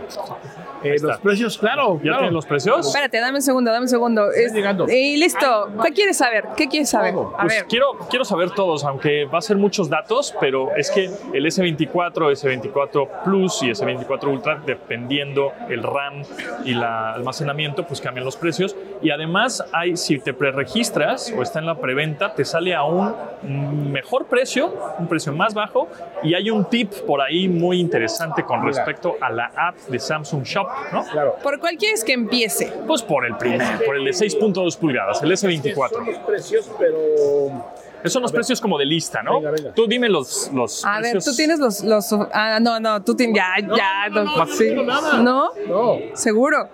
[0.83, 1.07] Eh, está.
[1.07, 1.95] los precios, claro.
[1.95, 2.17] ¿Ya claro.
[2.19, 2.88] tienes los precios?
[2.88, 4.31] Espérate, dame un segundo, dame un segundo.
[4.31, 4.86] Es- llegando.
[4.89, 5.69] Y listo.
[5.83, 6.45] ¿Qué quieres saber?
[6.57, 7.13] ¿Qué quieres saber?
[7.13, 7.33] Todo.
[7.38, 7.65] A Pues ver.
[7.67, 12.31] quiero, quiero saber todos, aunque va a ser muchos datos, pero es que el S24,
[12.31, 16.23] S24 Plus y S24 Ultra, dependiendo el RAM
[16.65, 18.75] y el almacenamiento, pues cambian los precios.
[19.01, 23.91] Y además, hay, si te preregistras o está en la preventa, te sale a un
[23.91, 25.88] mejor precio, un precio más bajo.
[26.23, 28.71] Y hay un tip por ahí muy interesante con Mira.
[28.73, 31.04] respecto a la app de Samsung Shop, ¿no?
[31.06, 31.36] Claro.
[31.41, 32.71] ¿Por cuál quieres que empiece?
[32.88, 36.06] Pues por el primer, por el de 6.2 pulgadas, el Son S24.
[36.06, 37.73] los precios, pero...
[38.04, 39.36] Esos son los precios como de lista, ¿no?
[39.36, 39.73] Venga, venga.
[39.73, 42.12] Tú dime los, los A ver, tú tienes los, los.
[42.34, 43.38] Ah, no, no, tú tienes.
[43.38, 44.10] Ya, ya.
[44.10, 44.65] no, no, no sí.
[44.67, 45.19] tengo nada.
[45.19, 45.52] ¿No?
[45.65, 45.99] No.
[46.13, 46.67] ¿Seguro?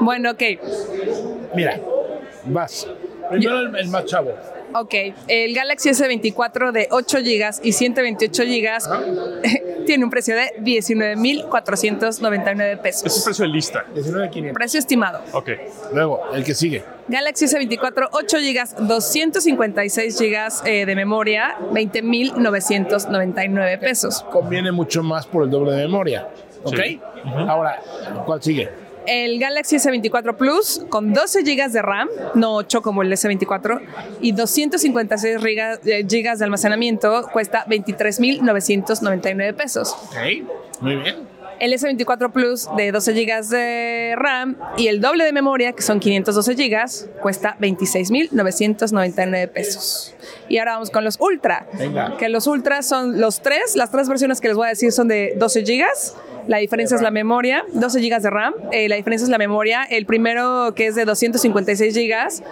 [0.00, 0.42] Bueno, ok.
[1.54, 1.80] Mira,
[2.44, 2.86] vas.
[3.38, 4.32] Primero el, el más chavo.
[4.76, 4.92] Ok,
[5.28, 12.88] el Galaxy S24 de 8 GB y 128 GB tiene un precio de 19.499 Ese
[12.88, 13.22] es pesos.
[13.24, 13.84] precio de lista.
[13.94, 14.54] 19,500.
[14.58, 15.20] Precio estimado.
[15.32, 15.50] Ok.
[15.92, 16.82] Luego, el que sigue.
[17.06, 24.24] Galaxy S24 8 GB, 256 GB eh, de memoria, 20.999 pesos.
[24.30, 26.26] Conviene mucho más por el doble de memoria.
[26.64, 26.76] ¿Ok?
[26.82, 26.98] Sí.
[27.46, 27.78] Ahora,
[28.26, 28.70] ¿cuál sigue?
[29.06, 33.80] El Galaxy S24 Plus con 12 GB de RAM, no 8 como el S24,
[34.20, 39.96] y 256 GB de almacenamiento cuesta 23.999 pesos.
[40.08, 40.16] Ok,
[40.80, 41.34] muy bien.
[41.60, 46.00] El S24 Plus de 12 GB de RAM y el doble de memoria, que son
[46.00, 50.14] 512 GB, cuesta 26.999 pesos.
[50.48, 51.66] Y ahora vamos con los Ultra.
[51.78, 52.16] Venga.
[52.16, 55.08] Que los Ultra son los tres, las tres versiones que les voy a decir son
[55.08, 55.84] de 12 GB.
[56.46, 58.54] La diferencia es la memoria, 12 GB de RAM.
[58.70, 59.84] Eh, la diferencia es la memoria.
[59.84, 62.42] El primero, que es de 256 GB,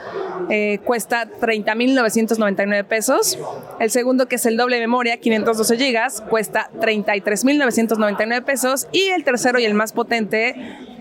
[0.51, 3.39] eh, cuesta 30.999 pesos.
[3.81, 8.89] El segundo, que es el doble de memoria, 512 GB, cuesta 33.999 pesos.
[8.93, 10.55] Y el tercero y el más potente,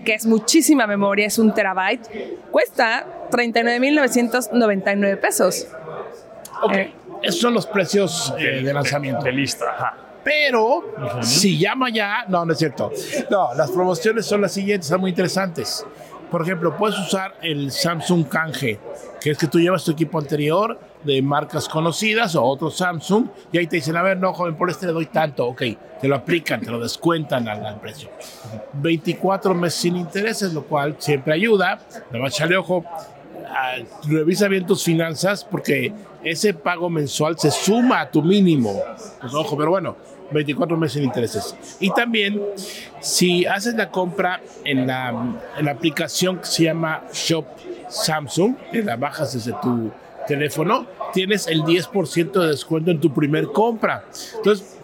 [0.04, 2.06] que es muchísima memoria, es un terabyte,
[2.50, 5.66] cuesta 39.999 pesos.
[6.62, 6.92] Ok, Eh.
[7.22, 9.24] esos son los precios eh, de lanzamiento.
[9.24, 9.96] De lista, ajá.
[10.24, 10.82] Pero
[11.22, 12.90] si llama ya, no, no es cierto.
[13.30, 15.84] No, las promociones son las siguientes, son muy interesantes.
[16.30, 18.80] Por ejemplo, puedes usar el Samsung Canje,
[19.20, 23.58] que es que tú llevas tu equipo anterior de marcas conocidas o otro Samsung y
[23.58, 25.62] ahí te dicen, a ver, no, joven, por este le doy tanto, ok,
[26.00, 28.08] te lo aplican, te lo descuentan al, al precio.
[28.72, 31.80] 24 meses sin intereses, lo cual siempre ayuda.
[32.10, 32.84] Nada más ojo,
[34.08, 35.92] revisa bien tus finanzas porque
[36.24, 38.80] ese pago mensual se suma a tu mínimo.
[39.20, 39.96] Pues ojo, pero bueno,
[40.30, 41.76] 24 meses sin intereses.
[41.80, 42.40] Y también,
[43.00, 45.10] si haces la compra en la,
[45.58, 47.44] en la aplicación que se llama Shop
[47.88, 49.90] Samsung, que la bajas desde tu
[50.26, 54.04] teléfono, tienes el 10% de descuento en tu primer compra.
[54.36, 54.78] Entonces,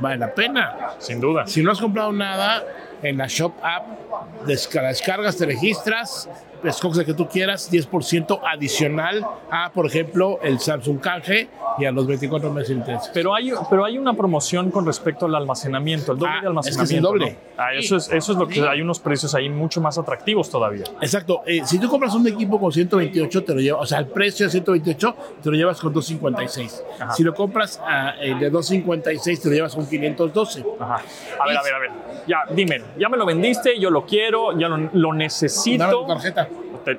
[0.00, 0.94] vale la pena.
[0.98, 1.46] Sin duda.
[1.46, 2.62] Si no has comprado nada
[3.02, 6.28] en la Shop App, desca- descargas, te registras,
[6.64, 11.90] escoges el que tú quieras, 10% adicional a, por ejemplo, el Samsung Canje y a
[11.90, 13.10] los 24 meses interés.
[13.12, 16.76] Pero hay, pero hay una promoción con respecto al almacenamiento, el doble Ah, de es
[16.76, 17.08] que es el almacenamiento.
[17.08, 17.30] doble.
[17.32, 17.38] ¿no?
[17.56, 20.84] Ah, eso, es, eso es lo que hay unos precios ahí mucho más atractivos todavía.
[21.00, 21.42] Exacto.
[21.46, 24.46] eh, si tú compras un equipo con 128, te lo llevas, o sea, el precio
[24.46, 26.84] de 128 te lo llevas con 256.
[27.00, 27.12] Ajá.
[27.14, 30.64] Si lo compras ah, el de 256, te lo llevas con 512.
[30.78, 31.02] Ajá.
[31.40, 31.90] A ver, a ver, a ver.
[32.28, 35.90] Ya, dime, ya me lo vendiste, yo lo quiero, ya lo, lo Dame necesito.
[36.02, 36.48] tu tarjeta.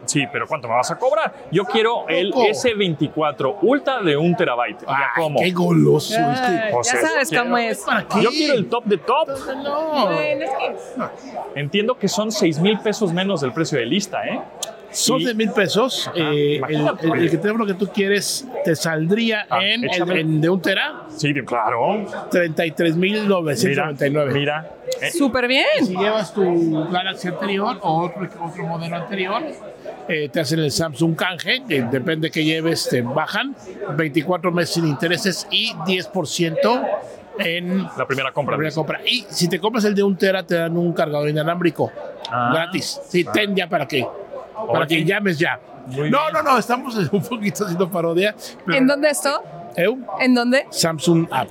[0.06, 1.34] Sí, pero ¿cuánto me vas a cobrar?
[1.52, 2.46] Yo quiero el Poco.
[2.46, 4.80] S24 Ultra de un terabyte.
[4.82, 5.40] ¿Ya Ay, cómo?
[5.42, 6.16] qué goloso.
[6.18, 6.76] Ay, este.
[6.78, 7.80] O sea, ya sabes quiero- cómo es.
[7.82, 8.22] ¿Para qué?
[8.22, 9.28] Yo quiero el top de top.
[9.62, 10.06] No.
[10.06, 14.40] Bueno, es que- Entiendo que son 6 mil pesos menos del precio de lista, ¿eh?
[14.94, 16.10] Son de mil pesos.
[16.16, 20.50] eh, el, el, el que teléfono que tú quieres te saldría Ah, en, en de
[20.50, 22.06] un tera, Sí, claro.
[22.32, 23.70] 33,999.
[23.70, 23.92] Mira,
[24.34, 24.72] mira.
[25.02, 25.66] Eh, Súper bien.
[25.86, 29.42] Si llevas tu Galaxy anterior o otro, otro modelo anterior,
[30.08, 33.56] eh, te hacen el Samsung Canje, que depende que lleves, te bajan
[33.98, 36.88] 24 meses sin intereses y 10%
[37.40, 38.54] en la primera compra.
[38.54, 39.00] la primera compra.
[39.06, 41.92] Y si te compras el de un tera, te dan un cargador inalámbrico
[42.30, 42.52] Ah.
[42.54, 43.00] gratis.
[43.08, 44.06] Sí, ten ya para que,
[44.68, 44.98] para Oye.
[44.98, 45.60] que llames ya.
[45.88, 46.34] Muy no, bien.
[46.34, 48.34] no, no, estamos un poquito haciendo parodia.
[48.66, 49.42] pero- ¿En dónde esto?
[49.76, 49.88] ¿Eh?
[50.20, 50.68] ¿En dónde?
[50.70, 51.50] Samsung App.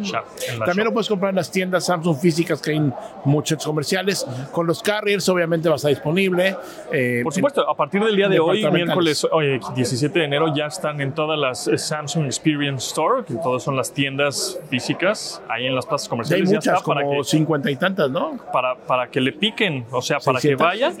[0.00, 0.22] Ya,
[0.58, 4.24] la También lo puedes comprar en las tiendas Samsung físicas que hay en muchos comerciales.
[4.52, 6.56] Con los carriers, obviamente, va a estar disponible.
[6.92, 10.66] eh, Por supuesto, a partir del día de hoy, miércoles oye, 17 de enero, ya
[10.66, 15.74] están en todas las Samsung Experience Store, que todas son las tiendas físicas, ahí en
[15.74, 16.50] las plazas Ya hay comerciales.
[16.50, 18.38] Ya, muchas, está para como que, cincuenta y tantas, ¿no?
[18.52, 20.64] para, para que le piquen, o sea, para que 600.
[20.66, 20.96] vayan.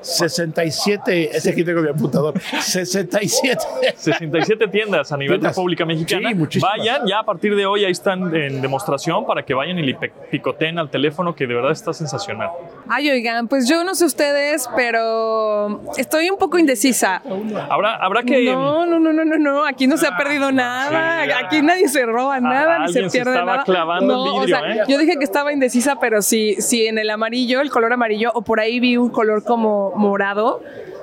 [0.00, 2.34] 67, ese aquí tengo mi amputador.
[2.60, 3.58] 67.
[3.96, 5.56] 67 tiendas a nivel Tiendas.
[5.56, 6.28] República Mexicana.
[6.28, 6.78] Sí, muchísimas.
[6.78, 9.94] vayan, ya a partir de hoy ahí están en demostración para que vayan y le
[10.30, 12.50] picoteen al teléfono que de verdad está sensacional.
[12.88, 17.22] Ay, oigan, pues yo no sé ustedes, pero estoy un poco indecisa.
[17.68, 18.44] Habrá, habrá que...
[18.44, 19.64] No, no, no, no, no, no.
[19.64, 21.24] Aquí no se ha perdido nada.
[21.24, 23.64] sí, Aquí nadie se roba nada, ni se alguien se pierde estaba nada.
[23.64, 24.84] clavando no, el vidrio, o sea, ¿eh?
[24.88, 28.42] yo dije que estaba indecisa, pero si, si en el amarillo, el color amarillo, o
[28.42, 30.60] por ahí vi un color como morado,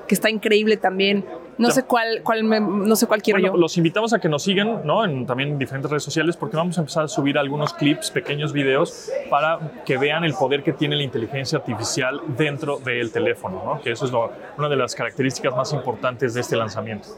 [0.08, 1.26] que está increíble también.
[1.58, 1.74] No Ya.
[1.74, 3.60] sé cuál, cuál me- no sé cuál quiero Bueno, yo.
[3.60, 5.04] los invitamos a que nos sigan, ¿no?
[5.04, 8.54] En también en diferentes redes sociales, porque vamos a empezar a subir algunos clips, pequeños
[8.54, 13.82] videos, para que vean el poder que tiene la inteligencia artificial dentro del teléfono, ¿no?
[13.82, 17.10] Que eso es lo- una de las características más importantes de este lanzamiento.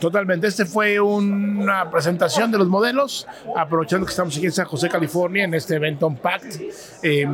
[0.00, 0.46] Totalmente.
[0.46, 5.44] Este fue una presentación de los modelos, aprovechando que estamos aquí en San José, California,
[5.44, 6.60] en este evento Unpacked.
[7.02, 7.26] Eh,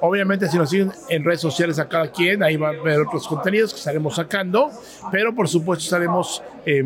[0.00, 3.28] obviamente, si nos siguen en redes sociales a cada quien, ahí va a ver otros
[3.28, 4.70] contenidos que estaremos sacando,
[5.12, 6.82] pero por supuesto estaremos eh,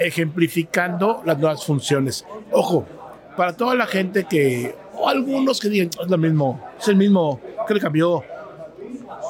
[0.00, 2.26] ejemplificando las nuevas funciones.
[2.50, 2.84] Ojo,
[3.36, 7.40] para toda la gente que, o algunos que digan, es lo mismo, es el mismo,
[7.66, 8.24] que le cambió?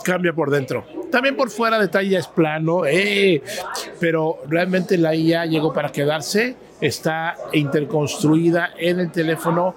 [0.03, 0.85] Cambia por dentro.
[1.11, 3.43] También por fuera detalle es plano, eh,
[4.01, 9.75] pero realmente la IA llegó para quedarse, está interconstruida en el teléfono,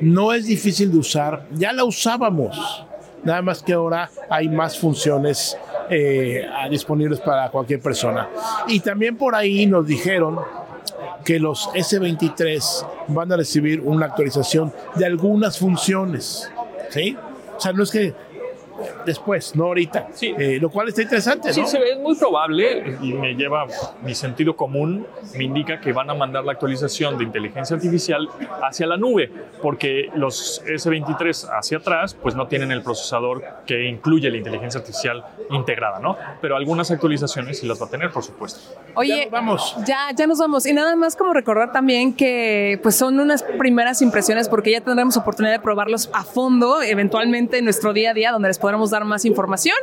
[0.00, 2.84] no es difícil de usar, ya la usábamos,
[3.24, 5.56] nada más que ahora hay más funciones
[5.88, 8.28] eh, disponibles para cualquier persona.
[8.68, 10.38] Y también por ahí nos dijeron
[11.24, 16.50] que los S23 van a recibir una actualización de algunas funciones,
[16.90, 17.16] ¿sí?
[17.56, 18.14] O sea, no es que
[19.04, 20.08] después, no ahorita.
[20.12, 20.34] Sí.
[20.38, 21.66] Eh, lo cual está interesante, Sí, ¿no?
[21.66, 23.66] se ve es muy probable y me lleva
[24.02, 28.28] mi sentido común, me indica que van a mandar la actualización de inteligencia artificial
[28.62, 29.30] hacia la nube,
[29.62, 35.24] porque los S23 hacia atrás pues no tienen el procesador que incluye la inteligencia artificial
[35.50, 36.16] integrada, ¿no?
[36.40, 38.60] Pero algunas actualizaciones sí las va a tener, por supuesto.
[38.94, 39.76] Oye, Ya, vamos.
[39.86, 40.66] Ya, ya nos vamos.
[40.66, 45.16] Y nada más como recordar también que pues son unas primeras impresiones porque ya tendremos
[45.16, 49.04] oportunidad de probarlos a fondo, eventualmente en nuestro día a día, donde les podremos dar
[49.04, 49.76] más información.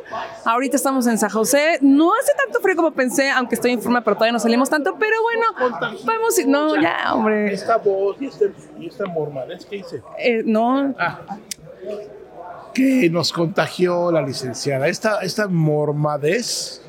[0.44, 1.78] Ahorita estamos en San José.
[1.80, 4.98] No hace tanto frío como pensé, aunque estoy en forma, pero todavía no salimos tanto.
[5.00, 5.46] Pero bueno,
[6.04, 6.38] vamos.
[6.46, 7.54] No, ya, hombre.
[7.54, 10.04] Esta voz y, este, y esta mormadez que hice.
[10.20, 10.94] Eh, no,
[12.74, 14.90] Que nos contagió la licenciada.
[14.90, 16.82] Esta, esta mormadez.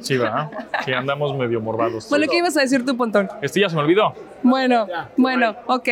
[0.00, 0.50] Sí, ¿verdad?
[0.84, 2.08] Sí, andamos medio morbados.
[2.08, 3.28] bueno, ¿qué ibas a decir tú, Pontón?
[3.40, 4.14] Este ya se me olvidó.
[4.42, 5.88] Bueno, bueno, ok.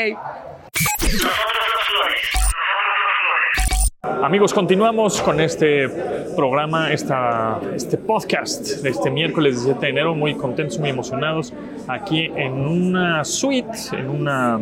[4.22, 5.88] Amigos, continuamos con este
[6.34, 10.14] programa, esta, este podcast de este miércoles 17 de enero.
[10.14, 11.54] Muy contentos, muy emocionados.
[11.86, 14.58] Aquí en una suite, en, una,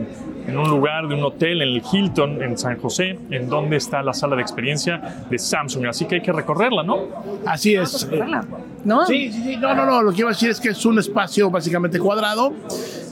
[0.47, 4.03] en un lugar de un hotel, en el Hilton, en San José, en donde está
[4.03, 5.87] la sala de experiencia de Samsung.
[5.87, 6.99] Así que hay que recorrerla, ¿no?
[7.45, 8.09] Así es.
[8.85, 9.05] ¿No?
[9.07, 9.57] Sí, sí, sí.
[9.57, 10.03] No, no, no.
[10.03, 12.53] Lo que iba a decir es que es un espacio básicamente cuadrado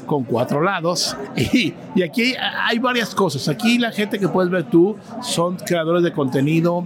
[0.06, 1.16] con cuatro lados.
[1.36, 3.48] Y, y aquí hay varias cosas.
[3.48, 6.84] Aquí la gente que puedes ver tú son creadores de contenido,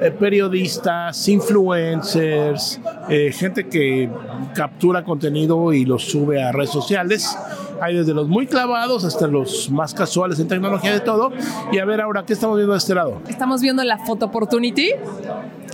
[0.00, 4.08] eh, periodistas, influencers, eh, gente que
[4.54, 7.36] captura contenido y lo sube a redes sociales.
[7.80, 11.32] Hay desde los muy clavados hasta los más casuales en tecnología de todo.
[11.72, 13.20] Y a ver ahora, ¿qué estamos viendo de este lado?
[13.28, 14.90] Estamos viendo la photo opportunity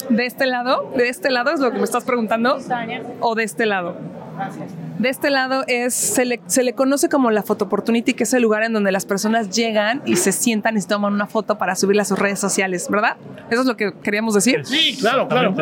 [0.09, 0.91] de este lado.
[0.97, 2.59] De este lado es lo que me estás preguntando.
[3.21, 3.97] O de este lado.
[4.99, 8.33] De este lado es se le, se le conoce como la photo opportunity, que es
[8.33, 11.59] el lugar en donde las personas llegan y se sientan y se toman una foto
[11.59, 13.17] para subirla a sus redes sociales, ¿verdad?
[13.51, 14.65] Eso es lo que queríamos decir.
[14.65, 15.55] Sí, claro, claro.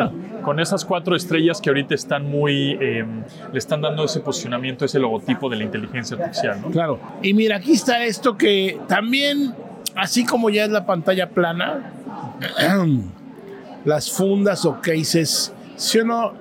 [0.43, 2.77] Con esas cuatro estrellas que ahorita están muy.
[2.79, 3.05] eh,
[3.51, 6.69] le están dando ese posicionamiento, ese logotipo de la inteligencia artificial, ¿no?
[6.69, 6.99] Claro.
[7.21, 9.53] Y mira, aquí está esto que también,
[9.95, 11.93] así como ya es la pantalla plana,
[13.85, 16.33] las fundas o cases, si o no,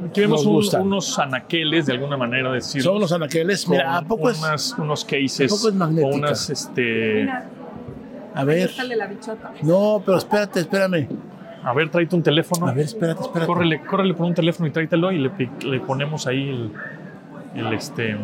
[0.46, 0.82] un- gustan.
[0.82, 2.84] unos anaqueles, de alguna manera decirlo.
[2.90, 3.68] Son unos anaqueles.
[3.68, 4.38] Mira, ¿a poco es?
[4.38, 6.08] unas- unos cases ¿a poco es magnética?
[6.08, 7.28] o unas este
[8.34, 8.70] A ver.
[8.96, 9.52] la bichota.
[9.62, 11.08] No, pero espérate, espérame.
[11.64, 13.46] a ver tráete un teléfono A ver, espérate, espérate.
[13.46, 16.72] córrele córrele por un teléfono y tráetelo y le, ponemos ahí el,
[17.54, 18.16] el, este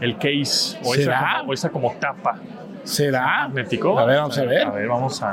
[0.00, 2.38] el case o esa, como, o esa como tapa
[2.82, 3.46] ¿Será?
[3.48, 4.66] magnético A ver, vamos a ver.
[4.66, 5.32] a ver vamos a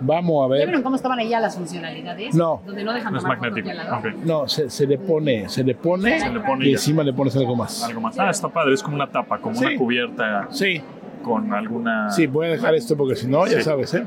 [0.00, 0.66] Vamos a ¿Ya ver.
[0.66, 2.34] vieron cómo estaban ahí ya las funcionalidades?
[2.34, 2.62] No.
[2.66, 3.96] Donde no dejan no es tomar magnético de al lado.
[3.98, 4.14] ok.
[4.24, 6.72] No, se, se le pone, se le pone, Se le pone y ya.
[6.76, 7.82] encima le pones algo más.
[7.84, 9.64] algo más ah está padre es como una tapa como Sí.
[9.66, 10.80] una cubierta Sí,
[11.22, 13.62] con alguna sí, voy a dejar esto porque si no, ya Sí.
[13.62, 14.04] sabes, ¿eh?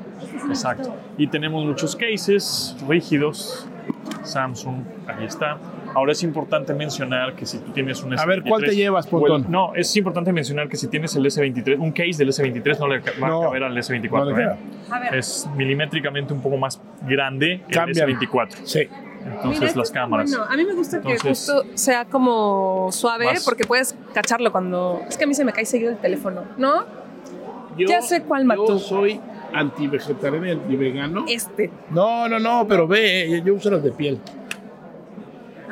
[0.47, 0.93] Exacto.
[1.17, 3.67] Y tenemos muchos cases rígidos.
[4.23, 4.77] Samsung,
[5.07, 5.57] ahí está.
[5.95, 9.11] Ahora es importante mencionar que si tú tienes un A ver, ¿cuál te llevas, el-
[9.11, 9.45] Pontón?
[9.49, 12.99] no, es importante mencionar que si tienes el S23, un case del S23 no le
[12.99, 14.09] va No, a caber al S24.
[14.11, 14.35] no le ¿eh?
[14.35, 14.57] queda.
[14.95, 15.15] A ver.
[15.15, 18.09] Es milimétricamente un poco más grande el Cambian.
[18.09, 18.55] S24.
[18.63, 18.87] Sí.
[19.25, 20.29] Entonces Mira, las cámaras.
[20.31, 20.45] bueno.
[20.51, 23.45] A mí me gusta que Entonces- justo sea como suave Más.
[23.45, 25.01] porque puedes cacharlo cuando...
[25.07, 26.83] Es que a mí se me cae seguido el teléfono, ¿no?
[27.77, 28.67] Yo, Ya sé cuál mató.
[28.67, 29.19] Yo soy
[29.53, 31.25] anti-vegetariano y anti-vegano.
[31.27, 31.71] Este.
[31.89, 34.19] No, no, no, pero ve, eh, yo uso las de piel.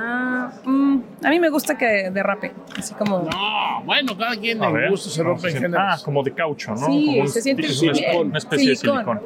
[0.03, 3.19] Ah, mm, a mí me gusta que derrape, así como...
[3.19, 6.01] No, bueno, cada quien A en ver, gusto se vamos rompe en hacer- géneros.
[6.01, 6.77] Ah, como de caucho, ¿no?
[6.87, 8.27] Sí, como un- se siente es una, bien.
[8.27, 9.21] una especie de Silicón.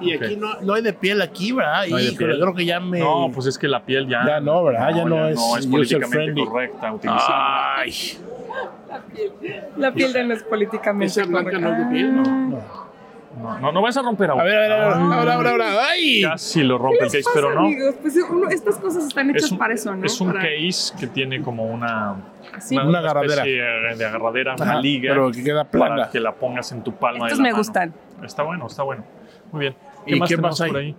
[0.00, 1.86] Y aquí no, no hay de piel aquí, ¿verdad?
[1.88, 2.40] No hay de Híjole, piel.
[2.40, 2.98] creo que ya me...
[3.00, 4.24] No, pues es que la piel ya.
[4.26, 4.94] Ya no, ¿verdad?
[4.94, 6.44] Ya no es no políticamente friendly.
[6.46, 7.34] correcta utilizar.
[7.78, 7.92] Ay,
[9.76, 12.22] La piel ya no es políticamente esa blanca no es de piel, no.
[12.22, 12.91] no.
[13.40, 14.40] No, no, no vas a romper aún.
[14.40, 16.22] A ver, a ver, a ver, ahora, ahora, ahora, ¡ay!
[16.22, 17.60] Casi lo rompe ¿Qué el case, pasa, pero no.
[17.66, 17.94] amigos?
[18.00, 20.04] Pues uno- estas cosas están hechas Es un, para eso, ¿no?
[20.06, 22.16] es un Para- case que tiene como una,
[22.54, 22.76] así.
[22.76, 23.34] Una agarradera.
[23.42, 23.62] especie
[23.96, 25.96] de agarradera, Ajá, una liga, pero que queda plana.
[25.96, 27.26] para que la pongas en tu palma.
[27.26, 27.58] Estos de la me mano.
[27.60, 27.94] gustan.
[28.22, 29.04] Está bueno, está bueno.
[29.50, 29.76] Muy bien.
[30.06, 30.70] ¿Y qué tenemos más hay?
[30.70, 30.96] por ahí?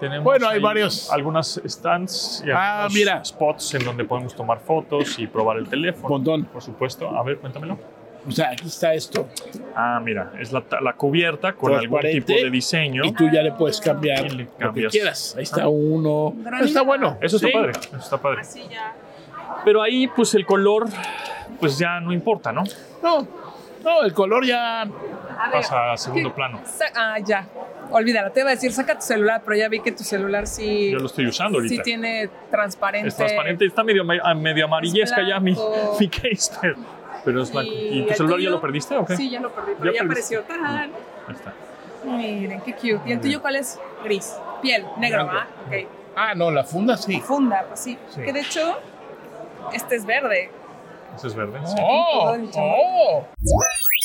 [0.00, 1.12] Tenemos Bueno, hay varios.
[1.12, 3.24] Algunas stands y Ah, algunos mira.
[3.24, 6.08] spots en donde podemos tomar fotos y probar el teléfono.
[6.08, 6.44] Montón.
[6.46, 7.08] Por supuesto.
[7.08, 7.78] A ver, cuéntamelo.
[8.26, 9.28] O sea, aquí está esto.
[9.74, 13.04] Ah, mira, es la, la cubierta con algún tipo de diseño.
[13.04, 15.34] Y tú ya le puedes cambiar le lo que quieras.
[15.36, 16.32] Ahí está uno.
[16.36, 16.66] Granito.
[16.66, 17.18] Está bueno.
[17.20, 17.52] Eso está Sí.
[17.52, 18.40] padre, eso está padre.
[18.42, 18.94] Así ya.
[19.64, 20.86] Pero ahí, pues el color,
[21.60, 22.62] pues ya no importa, ¿no?
[23.02, 23.26] No,
[23.84, 24.82] no, el color ya.
[24.82, 26.34] A ver, Pasa a segundo ¿qué?
[26.36, 26.60] plano.
[26.94, 27.48] Ah, ya.
[27.90, 30.90] Olvídalo, te iba a decir, saca tu celular, pero ya vi que tu celular sí,
[30.92, 31.82] Yo lo estoy usando sí ahorita.
[31.82, 33.08] tiene transparente.
[33.08, 35.54] Es transparente, está medio, ah, medio amarillesca ya mi,
[36.00, 36.76] mi case, pero,
[37.24, 37.70] pero es blanco.
[37.72, 39.16] ¿Y tu el celular ya lo perdiste o qué?
[39.16, 40.42] Sí, ya lo perdí, pero Ya apareció.
[40.42, 40.92] ¡Tarán!
[41.28, 41.52] Ahí está.
[42.04, 43.00] Miren, qué cute.
[43.06, 43.78] ¿Y el tuyo cuál es?
[44.04, 44.34] Gris.
[44.60, 45.28] Piel, negro.
[45.30, 45.46] ¿ah?
[45.66, 45.88] Ok.
[46.16, 47.20] Ah, no, la funda sí.
[47.20, 47.98] Funda, pues sí.
[48.10, 48.22] Sí.
[48.22, 48.78] Que de hecho,
[49.72, 50.50] este es verde.
[51.16, 51.60] Ese es verde.
[51.80, 52.36] ¡Oh!
[52.56, 53.26] ¡Oh!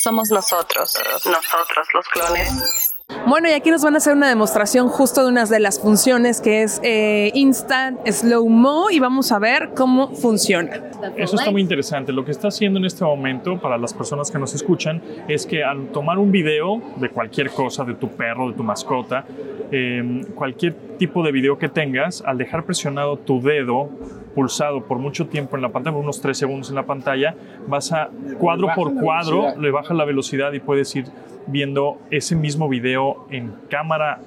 [0.01, 0.93] Somos nosotros.
[1.25, 2.96] Nosotros los clones.
[3.27, 6.39] Bueno, y aquí nos van a hacer una demostración justo de una de las funciones
[6.39, 10.81] que es eh, Instant Slow Mo y vamos a ver cómo funciona.
[11.15, 12.13] Eso está muy interesante.
[12.13, 15.63] Lo que está haciendo en este momento para las personas que nos escuchan es que
[15.63, 19.25] al tomar un video de cualquier cosa, de tu perro, de tu mascota,
[19.71, 23.89] eh, cualquier tipo de video que tengas, al dejar presionado tu dedo
[24.35, 27.35] pulsado por mucho tiempo en la pantalla, por unos 3 segundos en la pantalla,
[27.67, 31.05] vas a cuadro por cuadro, le bajas la velocidad y puedes ir
[31.47, 34.19] viendo ese mismo video en cámara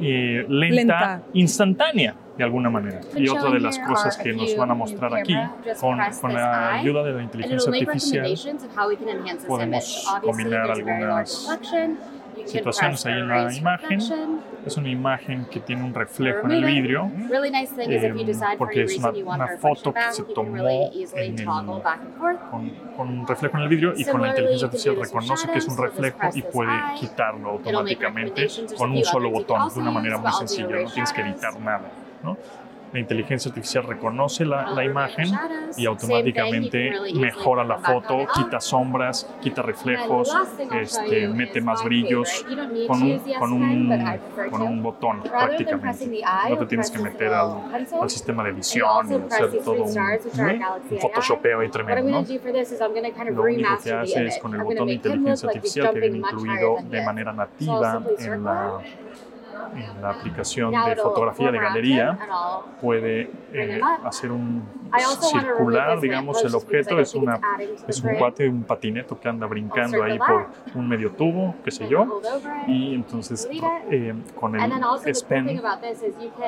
[0.00, 1.22] eh, lenta, Lenta.
[1.32, 3.00] instantánea de alguna manera.
[3.16, 5.34] Y otra de las cosas que nos van a mostrar aquí
[5.80, 8.36] con, con la ayuda de la inteligencia artificial
[9.46, 14.00] podemos combinar there's a very large algunas situaciones ahí en la imagen.
[14.66, 17.10] Es una imagen que tiene un reflejo en el vidrio
[17.94, 18.12] eh,
[18.58, 20.56] porque es una, una foto que se tomó
[21.16, 21.44] en el-
[22.50, 25.68] con, con un reflejo en el vidrio y con la inteligencia artificial reconoce que es
[25.68, 26.70] un reflejo y puede
[27.00, 28.42] quitarlo automáticamente
[28.76, 31.90] con un solo botón, de una manera muy sencilla, no tienes que editar nada.
[32.22, 32.36] ¿no?
[32.92, 35.28] La inteligencia artificial reconoce la, la imagen
[35.76, 40.34] y automáticamente mejora la foto, quita sombras, quita reflejos,
[40.80, 42.46] este, mete más brillos
[42.86, 44.18] con un, con un,
[44.50, 46.22] con un botón prácticamente.
[46.48, 47.56] No te tienes que meter al,
[48.00, 50.20] al sistema de edición y hacer todo un, are
[50.90, 52.26] un photoshopeo I'm tremendo, ¿no?
[53.30, 57.02] Lo único que hace es con el botón de inteligencia artificial que viene incluido de
[57.04, 58.78] manera nativa en la.
[59.74, 62.18] En la aplicación Now de fotografía de galería
[62.80, 64.64] puede eh, hacer un
[65.20, 66.98] circular, this digamos, el objeto.
[66.98, 67.40] Es, una,
[67.86, 71.88] es un cuate, un patineto que anda brincando ahí por un medio tubo, qué sé
[71.88, 72.20] yo,
[72.66, 73.48] y entonces
[73.90, 75.60] eh, con el thing pen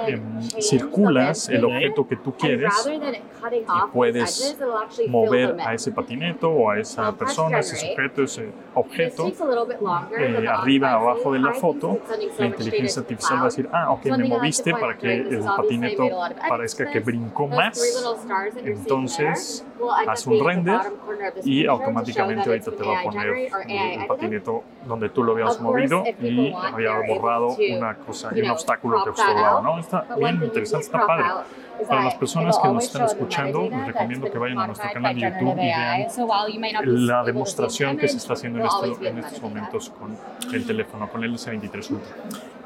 [0.07, 4.59] the circulas el objeto que tú quieres y puedes
[5.09, 9.31] mover a ese patineto o a esa persona, ese sujeto, ese objeto
[10.19, 12.01] eh, arriba abajo de la foto,
[12.39, 16.09] la data inteligencia artificial va a decir, ah, ok, me moviste para que el patineto
[16.49, 17.81] parezca que brincó más,
[18.65, 19.65] entonces
[20.07, 20.81] haz un render
[21.45, 26.53] y automáticamente ahorita te va a poner el patineto donde tú lo habías movido y
[26.53, 29.61] había borrado una cosa you y un obstáculo que observaba.
[29.63, 29.79] ¿no?
[29.79, 31.25] Está bien interesante, está padre.
[31.89, 35.21] Para las personas que nos están escuchando, les recomiendo que vayan a nuestro canal de
[35.23, 39.43] YouTube y vean la demostración the que se está haciendo en, be en the estos
[39.43, 40.17] momentos con
[40.53, 42.15] el teléfono, con el S23 Ultra.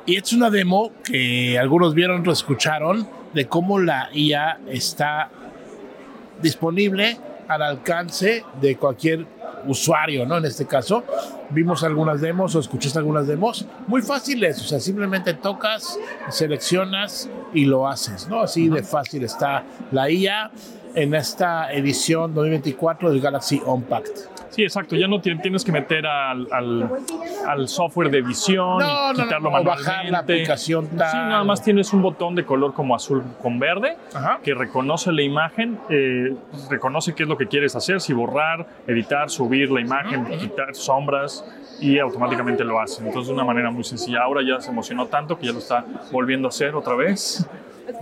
[0.06, 5.30] Y es una demo que algunos vieron, otros escucharon, de cómo la IA está
[6.44, 7.18] disponible
[7.48, 9.26] al alcance de cualquier
[9.66, 10.36] usuario, ¿no?
[10.36, 11.04] En este caso,
[11.50, 17.64] vimos algunas demos o escuchaste algunas demos muy fáciles, o sea, simplemente tocas, seleccionas y
[17.64, 18.40] lo haces, ¿no?
[18.40, 20.50] Así de fácil está la IA
[20.94, 24.33] en esta edición 2024 del Galaxy Unpacked.
[24.54, 24.94] Sí, exacto.
[24.96, 26.88] Ya no ti- tienes que meter al, al,
[27.48, 29.90] al software de edición No, y no, quitarlo no, o manualmente.
[29.90, 31.28] bajar la aplicación Sí, tal.
[31.28, 34.38] nada más tienes un botón de color como azul con verde Ajá.
[34.42, 36.34] que reconoce la imagen, eh,
[36.70, 41.44] reconoce qué es lo que quieres hacer, si borrar, editar, subir la imagen, quitar sombras
[41.80, 43.04] y automáticamente lo hace.
[43.04, 44.22] Entonces, de una manera muy sencilla.
[44.22, 47.44] Ahora ya se emocionó tanto que ya lo está volviendo a hacer otra vez.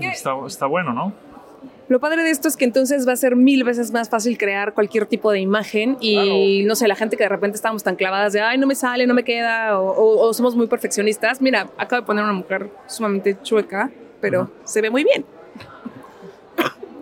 [0.01, 1.13] Está, está bueno, ¿no?
[1.93, 4.73] Lo padre de esto es que entonces va a ser mil veces más fácil crear
[4.73, 8.33] cualquier tipo de imagen y no sé, la gente que de repente estábamos tan clavadas
[8.33, 11.43] de, ay, no me sale, no me queda, o, o- o somos muy perfeccionistas.
[11.43, 13.91] Mira, acabo de poner una mujer sumamente chueca,
[14.23, 15.27] pero se ve muy bien.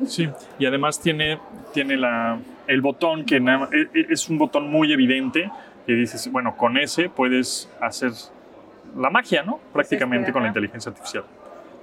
[0.09, 0.29] Sí,
[0.59, 1.39] y además tiene,
[1.73, 5.49] tiene la, el botón que nada- e- e- es un botón muy evidente
[5.87, 8.11] que dices, bueno, con ese puedes hacer
[8.97, 9.61] la magia, ¿no?
[9.73, 11.23] Prácticamente con la inteligencia artificial.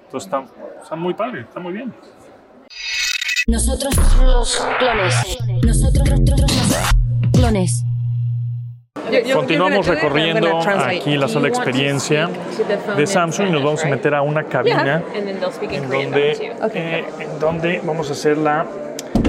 [0.07, 0.43] Entonces está,
[0.83, 1.93] está muy padre, está muy bien.
[3.49, 5.37] Nosotros los clones.
[5.65, 7.83] Nosotros los clones.
[9.33, 12.29] Continuamos recorriendo aquí la sala de experiencia
[12.97, 15.39] de Samsung y nos vamos a meter a una cabina en
[15.89, 16.31] donde,
[16.73, 18.65] eh, en donde vamos a hacer la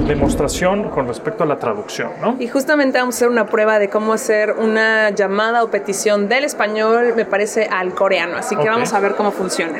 [0.09, 2.35] demostración con respecto a la traducción, ¿no?
[2.41, 6.43] Y justamente vamos a hacer una prueba de cómo hacer una llamada o petición del
[6.43, 8.37] español, me parece, al coreano.
[8.37, 9.79] Así que vamos a ver cómo funciona.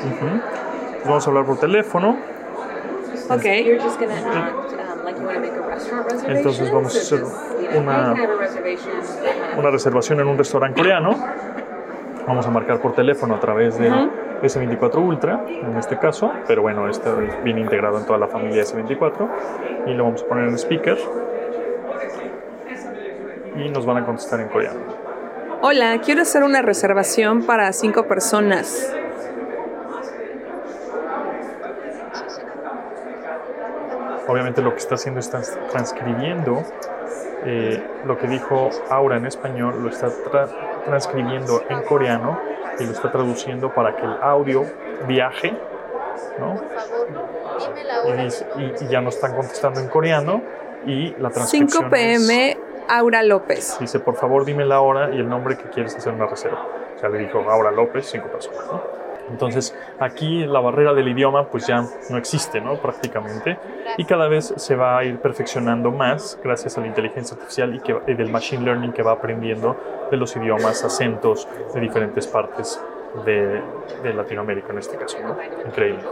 [1.05, 2.38] Vamos a hablar por teléfono.
[3.31, 3.45] Ok.
[6.27, 7.25] Entonces vamos a hacer
[7.77, 8.15] una,
[9.57, 11.17] una reservación en un restaurante coreano.
[12.27, 13.93] Vamos a marcar por teléfono a través del
[14.43, 17.11] S24 Ultra, en este caso, pero bueno, este
[17.43, 19.29] viene integrado en toda la familia S24
[19.87, 20.99] y lo vamos a poner en speaker
[23.57, 24.81] y nos van a contestar en coreano.
[25.63, 28.95] Hola, quiero hacer una reservación para cinco personas.
[34.29, 36.63] Obviamente lo que está haciendo es trans- transcribiendo
[37.45, 40.49] eh, lo que dijo Aura en español, lo está tra-
[40.85, 42.39] transcribiendo en coreano
[42.79, 44.65] y lo está traduciendo para que el audio
[45.07, 45.57] viaje,
[46.39, 46.61] ¿no?
[48.09, 50.43] Y, dice- y- y ya nos están contestando en coreano
[50.85, 52.59] y la transcripción 5 pm,
[52.89, 53.77] Aura López.
[53.81, 56.65] dice, por favor dime la hora y el nombre que quieres hacer una reserva.
[56.97, 58.83] O sea, le dijo Aura López, cinco personas, ¿no?
[59.31, 62.77] Entonces, aquí la barrera del idioma pues ya no existe, ¿no?
[62.77, 63.59] Prácticamente.
[63.97, 67.81] Y cada vez se va a ir perfeccionando más gracias a la inteligencia artificial y,
[67.81, 69.77] que, y del machine learning que va aprendiendo
[70.11, 72.81] de los idiomas, acentos de diferentes partes
[73.25, 73.63] de,
[74.03, 75.37] de Latinoamérica en este caso, ¿no?
[75.67, 76.03] Increíble.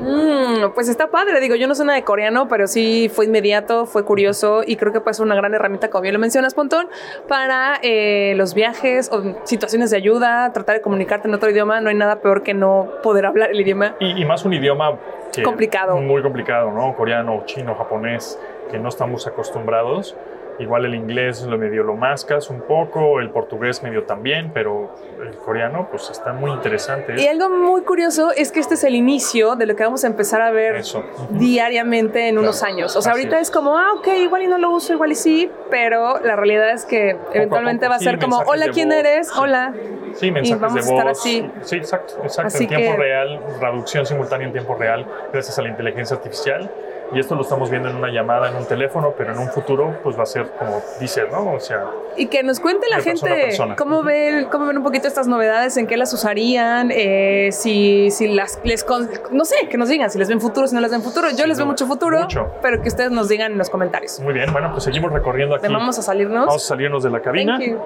[0.00, 3.86] Mm, pues está padre, digo, yo no sé nada de coreano, pero sí fue inmediato,
[3.86, 6.88] fue curioso y creo que puede ser una gran herramienta, como bien lo mencionas, Pontón,
[7.28, 11.80] para eh, los viajes o situaciones de ayuda, tratar de comunicarte en otro idioma.
[11.80, 13.96] No hay nada peor que no poder hablar el idioma.
[14.00, 14.98] Y, y más un idioma
[15.32, 15.96] que Complicado.
[15.96, 16.94] Muy complicado, ¿no?
[16.94, 18.38] Coreano, chino, japonés,
[18.70, 20.16] que no estamos acostumbrados.
[20.62, 25.36] Igual el inglés lo medio lo mascas un poco, el portugués medio también, pero el
[25.38, 27.20] coreano pues está muy interesante.
[27.20, 30.06] Y algo muy curioso es que este es el inicio de lo que vamos a
[30.06, 31.02] empezar a ver Eso.
[31.30, 32.94] diariamente en unos años.
[32.96, 33.48] O sea, Así ahorita es.
[33.48, 33.50] es.
[33.50, 36.84] como, ah, ok, igual y no lo uso, igual y sí, pero la realidad es
[36.84, 39.28] que eventualmente va a sí, ser como, hola, ¿quién voz, eres?
[39.28, 39.34] sí.
[39.38, 39.74] Hola.
[40.14, 41.18] Sí, mensajes vamos de a estar voz.
[41.18, 41.50] así.
[41.62, 42.46] Sí, exacto, exacto.
[42.48, 46.70] Así en tiempo que- real, traducción simultánea en tiempo real, gracias a la inteligencia artificial.
[47.14, 49.98] Y esto lo estamos viendo en una llamada, en un teléfono, pero en un futuro,
[50.02, 51.52] pues va a ser como dice, ¿no?
[51.52, 51.84] O sea,
[52.16, 53.76] Y que nos cuente la persona gente persona.
[53.76, 58.28] cómo ven, cómo ven un poquito estas novedades, en qué las usarían, eh, si, si
[58.28, 60.90] las les con- no sé, que nos digan si les ven futuro, si no les
[60.90, 61.28] ven futuro.
[61.36, 62.50] Yo les veo mucho futuro, Mucho.
[62.62, 64.18] pero que ustedes nos digan en los comentarios.
[64.20, 64.52] muy bien.
[64.52, 65.66] Bueno, pues seguimos recorriendo aquí.
[65.72, 66.46] Vamos a salirnos.
[66.46, 67.58] Vamos a salirnos de la cabina.
[67.58, 67.78] Thank you.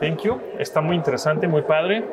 [0.00, 0.40] Thank you.
[0.58, 2.04] Está muy interesante, muy padre,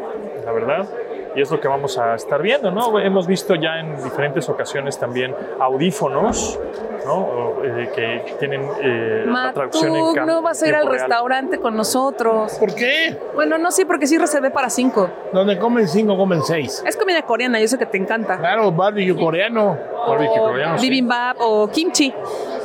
[0.46, 0.88] la verdad.
[1.36, 2.98] Y es lo que vamos a estar viendo, ¿no?
[3.00, 6.58] Hemos visto ya en diferentes ocasiones también audífonos,
[7.06, 7.14] ¿no?
[7.16, 10.88] O, eh, que tienen eh, la traducción en Matú, cam- no vas a ir al
[10.88, 10.94] real.
[11.00, 12.54] restaurante con nosotros.
[12.60, 13.18] ¿Por qué?
[13.34, 15.10] Bueno, no, sí, porque sí reservé para cinco.
[15.34, 16.82] Donde comen cinco, comen seis.
[16.88, 18.38] Es comida coreana, yo sé que te encanta.
[18.38, 19.78] Claro, barbecue coreano.
[20.08, 20.90] Barbecue coreano, sí.
[20.90, 22.14] Bibimbap o kimchi.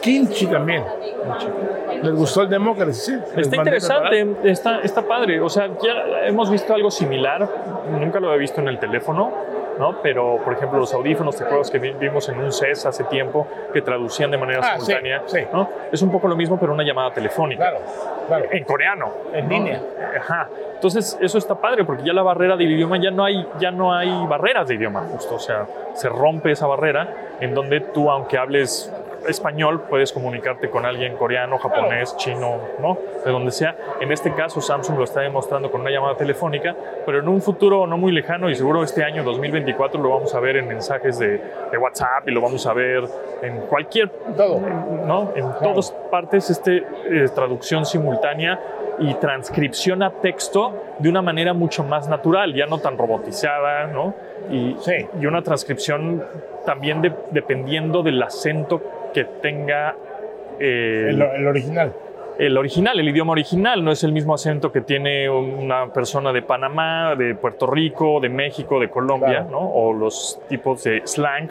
[0.01, 0.85] Kimchi también.
[2.03, 3.13] ¿Les gustó el democracy?
[3.35, 3.41] Sí.
[3.41, 5.41] Está interesante, está, está padre.
[5.41, 7.47] O sea, ya hemos visto algo similar.
[7.91, 9.31] Nunca lo he visto en el teléfono,
[9.79, 10.01] ¿no?
[10.03, 13.47] Pero, por ejemplo, los audífonos, ¿te acuerdas que vi- vimos en un CES hace tiempo
[13.73, 15.23] que traducían de manera Ah, sí, simultánea?
[15.27, 15.41] sí.
[15.53, 15.69] ¿no?
[15.93, 17.71] Es un poco lo mismo, pero una llamada telefónica.
[17.71, 17.85] Claro,
[18.29, 18.45] claro.
[18.51, 19.11] En coreano.
[19.35, 19.51] En ¿no?
[19.51, 19.83] línea.
[20.19, 20.49] Ajá.
[20.75, 23.93] Entonces, eso está padre porque ya la barrera del idioma, ya no hay, ya no
[23.93, 25.35] hay barreras de idioma, justo.
[25.35, 28.91] O sea, se rompe esa barrera en donde tú, aunque hables
[29.29, 32.97] español, puedes comunicarte con alguien coreano, japonés, chino, ¿no?
[33.25, 33.77] De donde sea.
[34.01, 36.75] En este caso, Samsung lo está demostrando con una llamada telefónica,
[37.07, 40.41] pero en un futuro no muy lejano y seguro este año 2024 lo vamos a
[40.41, 41.41] ver en mensajes de,
[41.71, 43.05] de WhatsApp y lo vamos a ver
[43.43, 44.61] en cualquier Todo.
[45.07, 45.33] ¿no?
[45.37, 48.59] En todas partes, este, eh, traducción simultánea
[48.99, 54.15] y transcripción a texto de una manera mucho más natural, ya no tan robotizada, ¿no?
[54.51, 55.07] Y, Sí.
[55.21, 56.23] y una transcripción
[56.67, 58.83] también de- dependiendo del acento
[59.13, 59.95] que tenga
[60.59, 61.93] eh, El, el original.
[62.39, 66.43] el original, el idioma original, no es el mismo acento que tiene una persona de
[66.43, 69.51] Panamá, de Puerto Rico, de México, de Colombia, Claro.
[69.51, 69.59] ¿no?
[69.61, 71.49] O los tipos de slang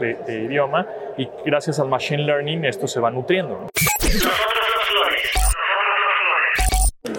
[0.00, 0.86] de, de idioma
[1.18, 3.68] y gracias al machine learning esto se va nutriendo.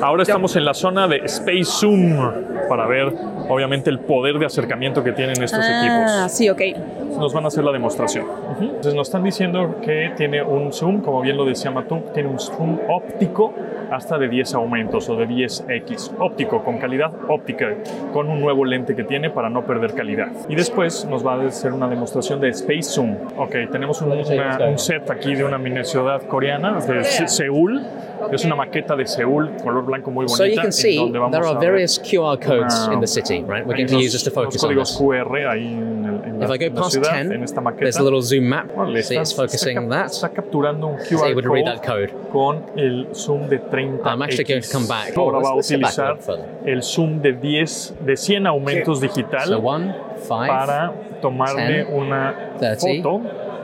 [0.06, 2.16] Ahora estamos en la zona de Space Zoom
[2.70, 3.12] para ver,
[3.50, 5.80] obviamente, el poder de acercamiento que tienen estos Ah,
[6.28, 6.62] equipos sí, ok.
[7.20, 8.26] nos van a hacer la demostración.
[8.62, 12.40] Entonces nos están diciendo que tiene un zoom, como bien lo decía Matung, tiene un
[12.40, 13.52] zoom óptico
[13.90, 16.12] hasta de 10 aumentos o de 10x.
[16.20, 17.74] Óptico, con calidad óptica,
[18.14, 20.28] con un nuevo lente que tiene para no perder calidad.
[20.48, 23.16] Y después nos va a hacer una demostración de Space Zoom.
[23.38, 27.82] Ok, tenemos un, una- un set aquí de una mini ciudad coreana, de Se- Seúl.
[28.32, 30.36] Es una maqueta de Seúl, color blanco muy bonita.
[30.38, 33.66] So you can see there are various QR codes in the city, right?
[33.66, 34.98] We're going to use this to focus on this.
[34.98, 37.82] QR ahí en, el- en la, If I go past ciudad, 10, en esta maqueta.
[37.84, 38.70] there's a little zoom map.
[38.76, 40.06] Órale, See, it's focusing está, that.
[40.12, 42.12] Está capturando un It's QR able to read that code.
[42.32, 45.18] con el zoom de 30 I'm actually going to come back.
[45.18, 46.18] Ahora Oh, va a utilizar
[46.66, 49.94] el zoom de 10, de 100 aumentos digital So one,
[50.28, 53.22] five, para tomarle 10, una 30, foto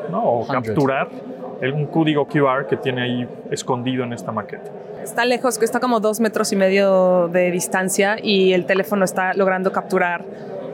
[0.10, 0.24] ¿no?
[0.40, 0.62] o 100.
[0.62, 1.31] capturar el-
[1.70, 4.72] un código QR que tiene ahí escondido en esta maqueta.
[5.04, 9.34] Está lejos, que está como dos metros y medio de distancia y el teléfono está
[9.34, 10.26] logrando capturar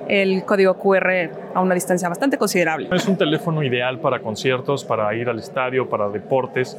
[0.07, 2.89] el código QR a una distancia bastante considerable.
[2.91, 6.77] Es un teléfono ideal para conciertos, para ir al estadio, para deportes,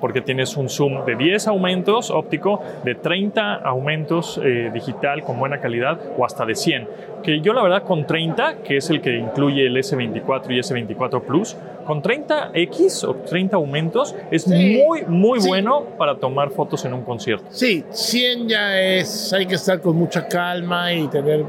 [0.00, 5.60] porque tienes un zoom de 10 aumentos óptico, de 30 aumentos eh, digital con buena
[5.60, 6.88] calidad o hasta de 100.
[7.22, 11.20] Que yo la verdad con 30, que es el que incluye el S24 y S24
[11.22, 14.80] Plus, con 30X o 30 aumentos es Sí.
[14.84, 15.48] muy, muy Sí.
[15.48, 17.44] bueno para tomar fotos en un concierto.
[17.50, 21.44] Sí, 100 ya es, hay que estar con mucha calma y tener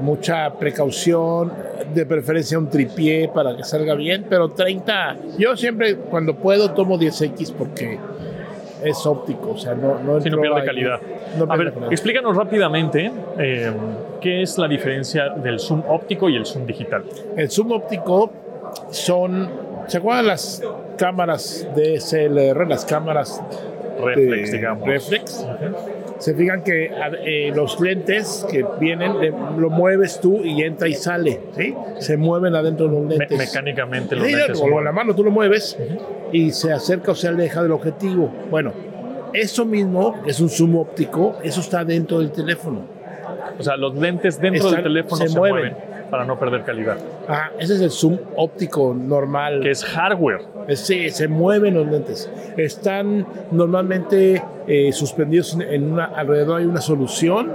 [0.00, 1.52] mucha precaución,
[1.94, 6.98] de preferencia un tripié para que salga bien, pero 30, yo siempre cuando puedo tomo
[6.98, 7.98] 10X porque
[8.84, 10.66] es óptico, o sea, no, no, Si no pierde ahí.
[10.66, 11.00] calidad.
[11.38, 11.92] No A ver, calidad.
[11.92, 13.72] explícanos rápidamente eh,
[14.20, 17.04] qué es la diferencia del zoom óptico y el zoom digital.
[17.36, 18.30] El zoom óptico
[18.90, 19.48] son,
[19.86, 20.62] ¿se acuerdan las
[20.98, 23.42] cámaras DSLR, las cámaras
[24.04, 24.86] Reflex, de digamos.
[24.86, 25.46] reflex?
[26.18, 26.90] Se fijan que
[27.24, 31.74] eh, los lentes que vienen, eh, lo mueves tú y entra y sale, ¿sí?
[31.98, 33.38] Se mueven adentro de los Me- lentes.
[33.38, 35.76] mecánicamente los Sí, lentes con la mano tú lo mueves
[36.32, 38.30] y se acerca o se aleja del objetivo.
[38.50, 38.72] Bueno,
[39.34, 42.80] eso mismo es un zoom óptico, eso está dentro del teléfono.
[43.58, 45.72] O sea, los lentes dentro Están- del teléfono se se, mueven.
[45.72, 45.95] mueven.
[46.10, 46.96] Para no perder calidad.
[47.28, 49.60] Ah, ese es el zoom óptico normal.
[49.62, 50.40] Que es hardware.
[50.74, 52.30] Sí, se mueven los lentes.
[52.56, 57.50] Están normalmente eh, suspendidos en- una, alrededor hay una solución,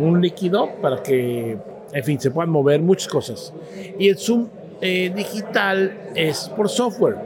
[0.00, 1.56] un líquido para que,
[1.92, 3.52] en fin, se puedan mover muchas cosas.
[3.98, 4.48] Y el zoom
[4.80, 7.16] eh, digital es por software.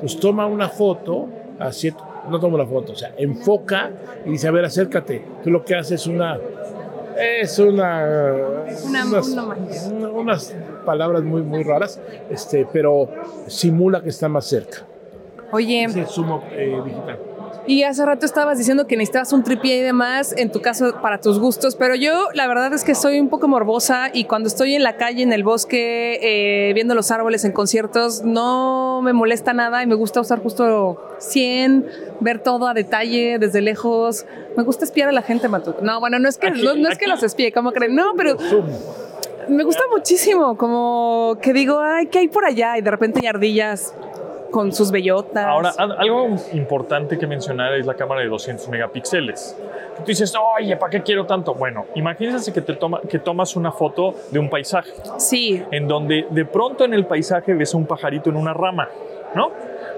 [0.00, 1.28] Pues toma una foto,
[1.58, 1.92] así,
[2.30, 3.90] no toma una foto, o sea, enfoca
[4.24, 5.22] y dice, a ver, acércate.
[5.42, 6.38] Tú lo que haces es una...
[7.16, 8.06] Es una...
[8.86, 12.00] Una- unas, unas palabras muy, muy raras,
[12.30, 13.08] este, pero
[13.46, 14.86] simula que está más cerca.
[15.52, 17.18] Oye, Es el zoom eh, digital.
[17.66, 21.20] Y hace rato estabas diciendo que necesitabas un tripié y demás, en tu caso para
[21.20, 24.74] tus gustos, pero yo la verdad es que soy un poco morbosa y cuando estoy
[24.74, 29.52] en la calle, en el bosque, eh, viendo los árboles en conciertos, no me molesta
[29.52, 31.86] nada y me gusta usar justo 100,
[32.20, 34.26] ver todo a detalle desde lejos.
[34.56, 35.74] Me gusta espiar a la gente, Matu.
[35.82, 38.14] No, bueno, no es que, Aquí- no, no es que los espíe, como creen, no,
[38.16, 38.36] pero
[39.48, 42.78] me gusta muchísimo, como que digo, ay, ¿qué hay por allá?
[42.78, 43.92] Y de repente hay ardillas
[44.50, 45.44] con sus bellotas.
[45.46, 49.56] Ahora, al- algo importante que mencionar es la cámara de 200 megapíxeles.
[49.98, 51.54] Tú dices, oye, ¿para qué quiero tanto?
[51.54, 56.26] Bueno, imagínense que, te toma, que tomas una foto de un paisaje, sí, en donde
[56.30, 58.88] de pronto en el paisaje ves a un pajarito en una rama,
[59.34, 59.50] ¿no?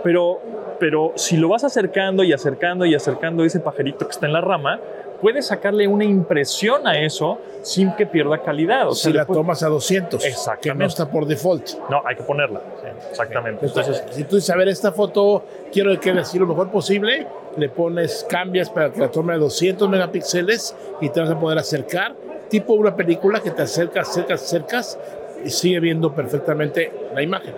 [0.03, 0.41] Pero,
[0.81, 4.33] pero si lo vas acercando y acercando y acercando a ese pajarito que está en
[4.33, 4.81] la rama,
[5.23, 8.89] puedes sacarle una impresión a eso sin que pierda calidad.
[8.89, 10.85] O sea, si la puedes- tomas a 200, que no Exactamente.
[10.87, 11.71] está por default.
[11.89, 12.61] No, hay que ponerla.
[12.83, 13.65] sí, exactamente.
[13.67, 16.71] Entonces, Entonces, si tú dices, a ver, esta foto quiero que quede así lo mejor
[16.71, 21.39] posible, le pones, cambias para que la tome a 200 megapíxeles y te vas a
[21.39, 22.15] poder acercar,
[22.51, 24.99] tipo una película que te acercas, acercas, acercas
[25.45, 27.55] y sigue viendo perfectamente la imagen.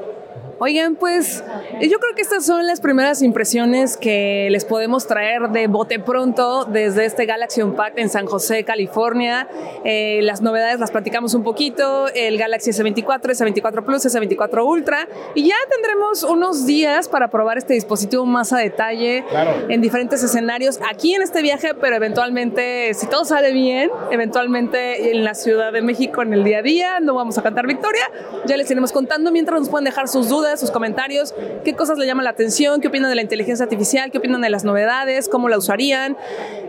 [0.58, 1.42] Oigan, pues
[1.80, 6.64] yo creo que estas son las primeras impresiones que les podemos traer de bote pronto
[6.64, 9.48] desde este Galaxy Unpacked en San José, California.
[9.84, 15.48] Eh, las novedades las platicamos un poquito, el Galaxy S24, S24 Plus, S24 Ultra, y
[15.48, 19.52] ya tendremos unos días para probar este dispositivo más a detalle Claro.
[19.68, 25.24] en diferentes escenarios aquí en este viaje, pero eventualmente, si todo sale bien, eventualmente en
[25.24, 28.04] la Ciudad de México en el día a día, no vamos a cantar victoria,
[28.46, 29.32] ya les iremos contando.
[29.32, 31.34] Mientras nos pueden dejar sus dudas, sus comentarios,
[31.64, 34.50] qué cosas les llaman la atención, qué opinan de la inteligencia artificial, qué opinan de
[34.50, 36.16] las novedades, cómo la usarían,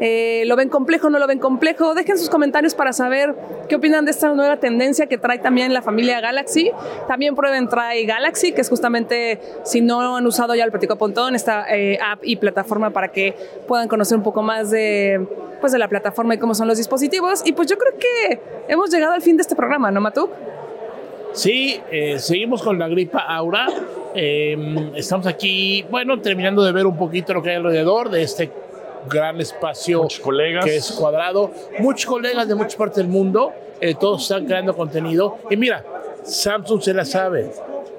[0.01, 3.33] Eh, lo ven complejo, no lo ven complejo, dejen sus comentarios para saber
[3.69, 6.71] qué opinan de esta nueva tendencia que trae también la familia Galaxy,
[7.07, 11.33] también prueben trae Galaxy, que es justamente, si no han usado ya el Platico Pontón,
[11.33, 13.35] esta eh, app y plataforma para que
[13.67, 15.25] puedan conocer un poco más de,
[15.61, 17.41] pues, de la plataforma y cómo son los dispositivos.
[17.45, 20.29] Y pues yo creo que hemos llegado al fin de este programa, ¿no, Matuk?
[21.35, 23.67] Sí, eh, seguimos con la gripa Aura.
[24.15, 28.49] Eh, estamos aquí, bueno, terminando de ver un poquito lo que hay alrededor de este
[29.09, 30.63] gran espacio Muchos colegas.
[30.65, 31.51] que es cuadrado.
[31.79, 35.37] Muchos colegas de muchas partes del mundo, eh, todos están creando contenido.
[35.49, 35.83] Y mira,
[36.23, 37.51] Samsung se la sabe,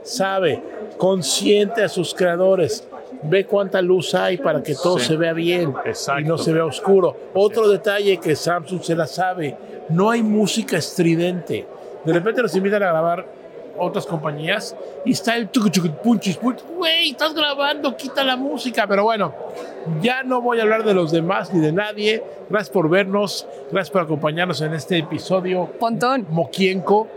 [0.02, 0.62] sabe,
[0.96, 2.88] consciente a sus creadores.
[3.22, 5.06] Ve cuánta luz hay para que todo Sí.
[5.08, 6.20] se vea bien Exacto.
[6.20, 7.14] y no se vea oscuro.
[7.34, 9.56] Otro detalle que Samsung se la sabe,
[9.90, 11.66] no hay música estridente.
[12.06, 13.26] De repente nos invitan a grabar
[13.78, 16.62] otras compañías y está el tucu, tucu, punchis, punch.
[16.76, 18.86] Güey, estás grabando, quita la música.
[18.86, 19.34] Pero bueno,
[20.00, 22.22] ya no voy a hablar de los demás ni de nadie.
[22.48, 26.26] Gracias por vernos, gracias por acompañarnos en este episodio Pontón.
[26.30, 27.08] moquienco.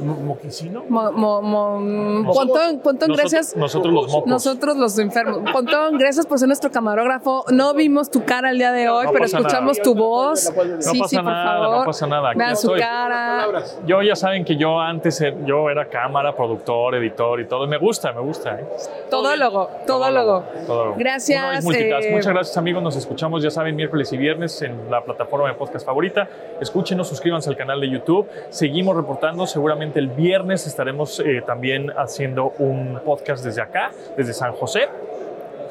[0.00, 0.84] Mo- ¿Moquicino?
[0.88, 3.56] Mo- mo- mo- Nosotros- Pontón, Pontón, nosotros- gracias.
[3.56, 4.28] Nosotros los mocos.
[4.30, 5.38] Nosotros los enfermos.
[5.52, 7.44] Pontón, gracias por ser nuestro camarógrafo.
[7.50, 9.84] No vimos tu cara el día de hoy, No pero escuchamos nada.
[9.84, 10.52] tu voz.
[10.54, 11.78] No sí, pasa sí, por nada, favor.
[11.78, 12.30] no pasa nada.
[12.30, 12.80] Aquí Vean su estoy.
[12.80, 13.46] cara.
[13.86, 17.66] Yo ya saben que yo antes eh, yo era cámara, productor, editor y todo.
[17.66, 18.60] Me gusta, me gusta.
[18.60, 18.64] ¿eh?
[19.10, 20.44] Todólogo, todólogo.
[20.66, 20.96] Todólogo.
[20.98, 22.82] Gracias, eh, Muchas gracias amigos.
[22.82, 26.28] Nos escuchamos, ya saben, miércoles y viernes en la plataforma de podcast favorita.
[26.60, 28.26] Escúchenos, suscríbanse al canal de YouTube.
[28.50, 29.46] Seguimos reportando.
[29.46, 34.88] Seguramente el viernes estaremos eh, también haciendo un podcast desde acá, desde San José.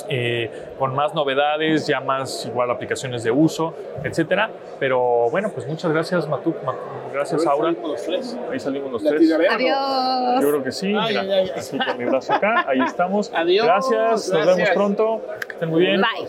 [0.09, 4.49] eh, con más novedades, ya más igual aplicaciones de uso, etcétera.
[4.79, 7.73] Pero bueno, pues muchas gracias, Matu, Matu- gracias, Aura.
[8.51, 9.29] Ahí salimos los tres.
[9.29, 10.39] Yo Adiós.
[10.41, 10.93] creo que sí.
[10.99, 11.51] Ay, Mira, ay, ay.
[11.55, 12.65] aquí con mi brazo acá.
[12.67, 13.31] Ahí estamos.
[13.33, 14.29] Adiós, Gracias.
[14.29, 15.21] Nos vemos pronto.
[15.47, 16.01] Que estén muy bien.
[16.01, 16.27] Bye.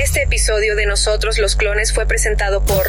[0.00, 2.84] Este episodio de Nosotros los Clones fue presentado por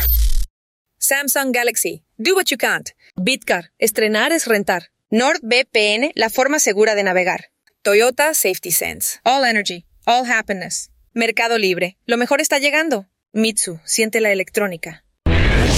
[1.04, 2.02] Samsung Galaxy.
[2.18, 2.92] Do what you can't.
[3.18, 3.72] Bitcar.
[3.78, 4.92] Estrenar es rentar.
[5.10, 7.50] NordVPN, la forma segura de navegar.
[7.82, 9.20] Toyota Safety Sense.
[9.26, 9.86] All Energy.
[10.06, 10.92] All Happiness.
[11.14, 11.98] Mercado Libre.
[12.06, 13.08] Lo mejor está llegando.
[13.34, 13.82] Mitsu.
[13.84, 15.04] Siente la electrónica.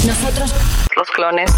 [0.06, 0.54] Nosotros
[0.96, 1.52] Los clones.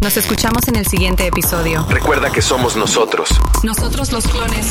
[0.00, 1.84] Nos escuchamos en el siguiente episodio.
[1.90, 3.30] Recuerda que somos nosotros.
[3.64, 4.68] Nosotros los clones.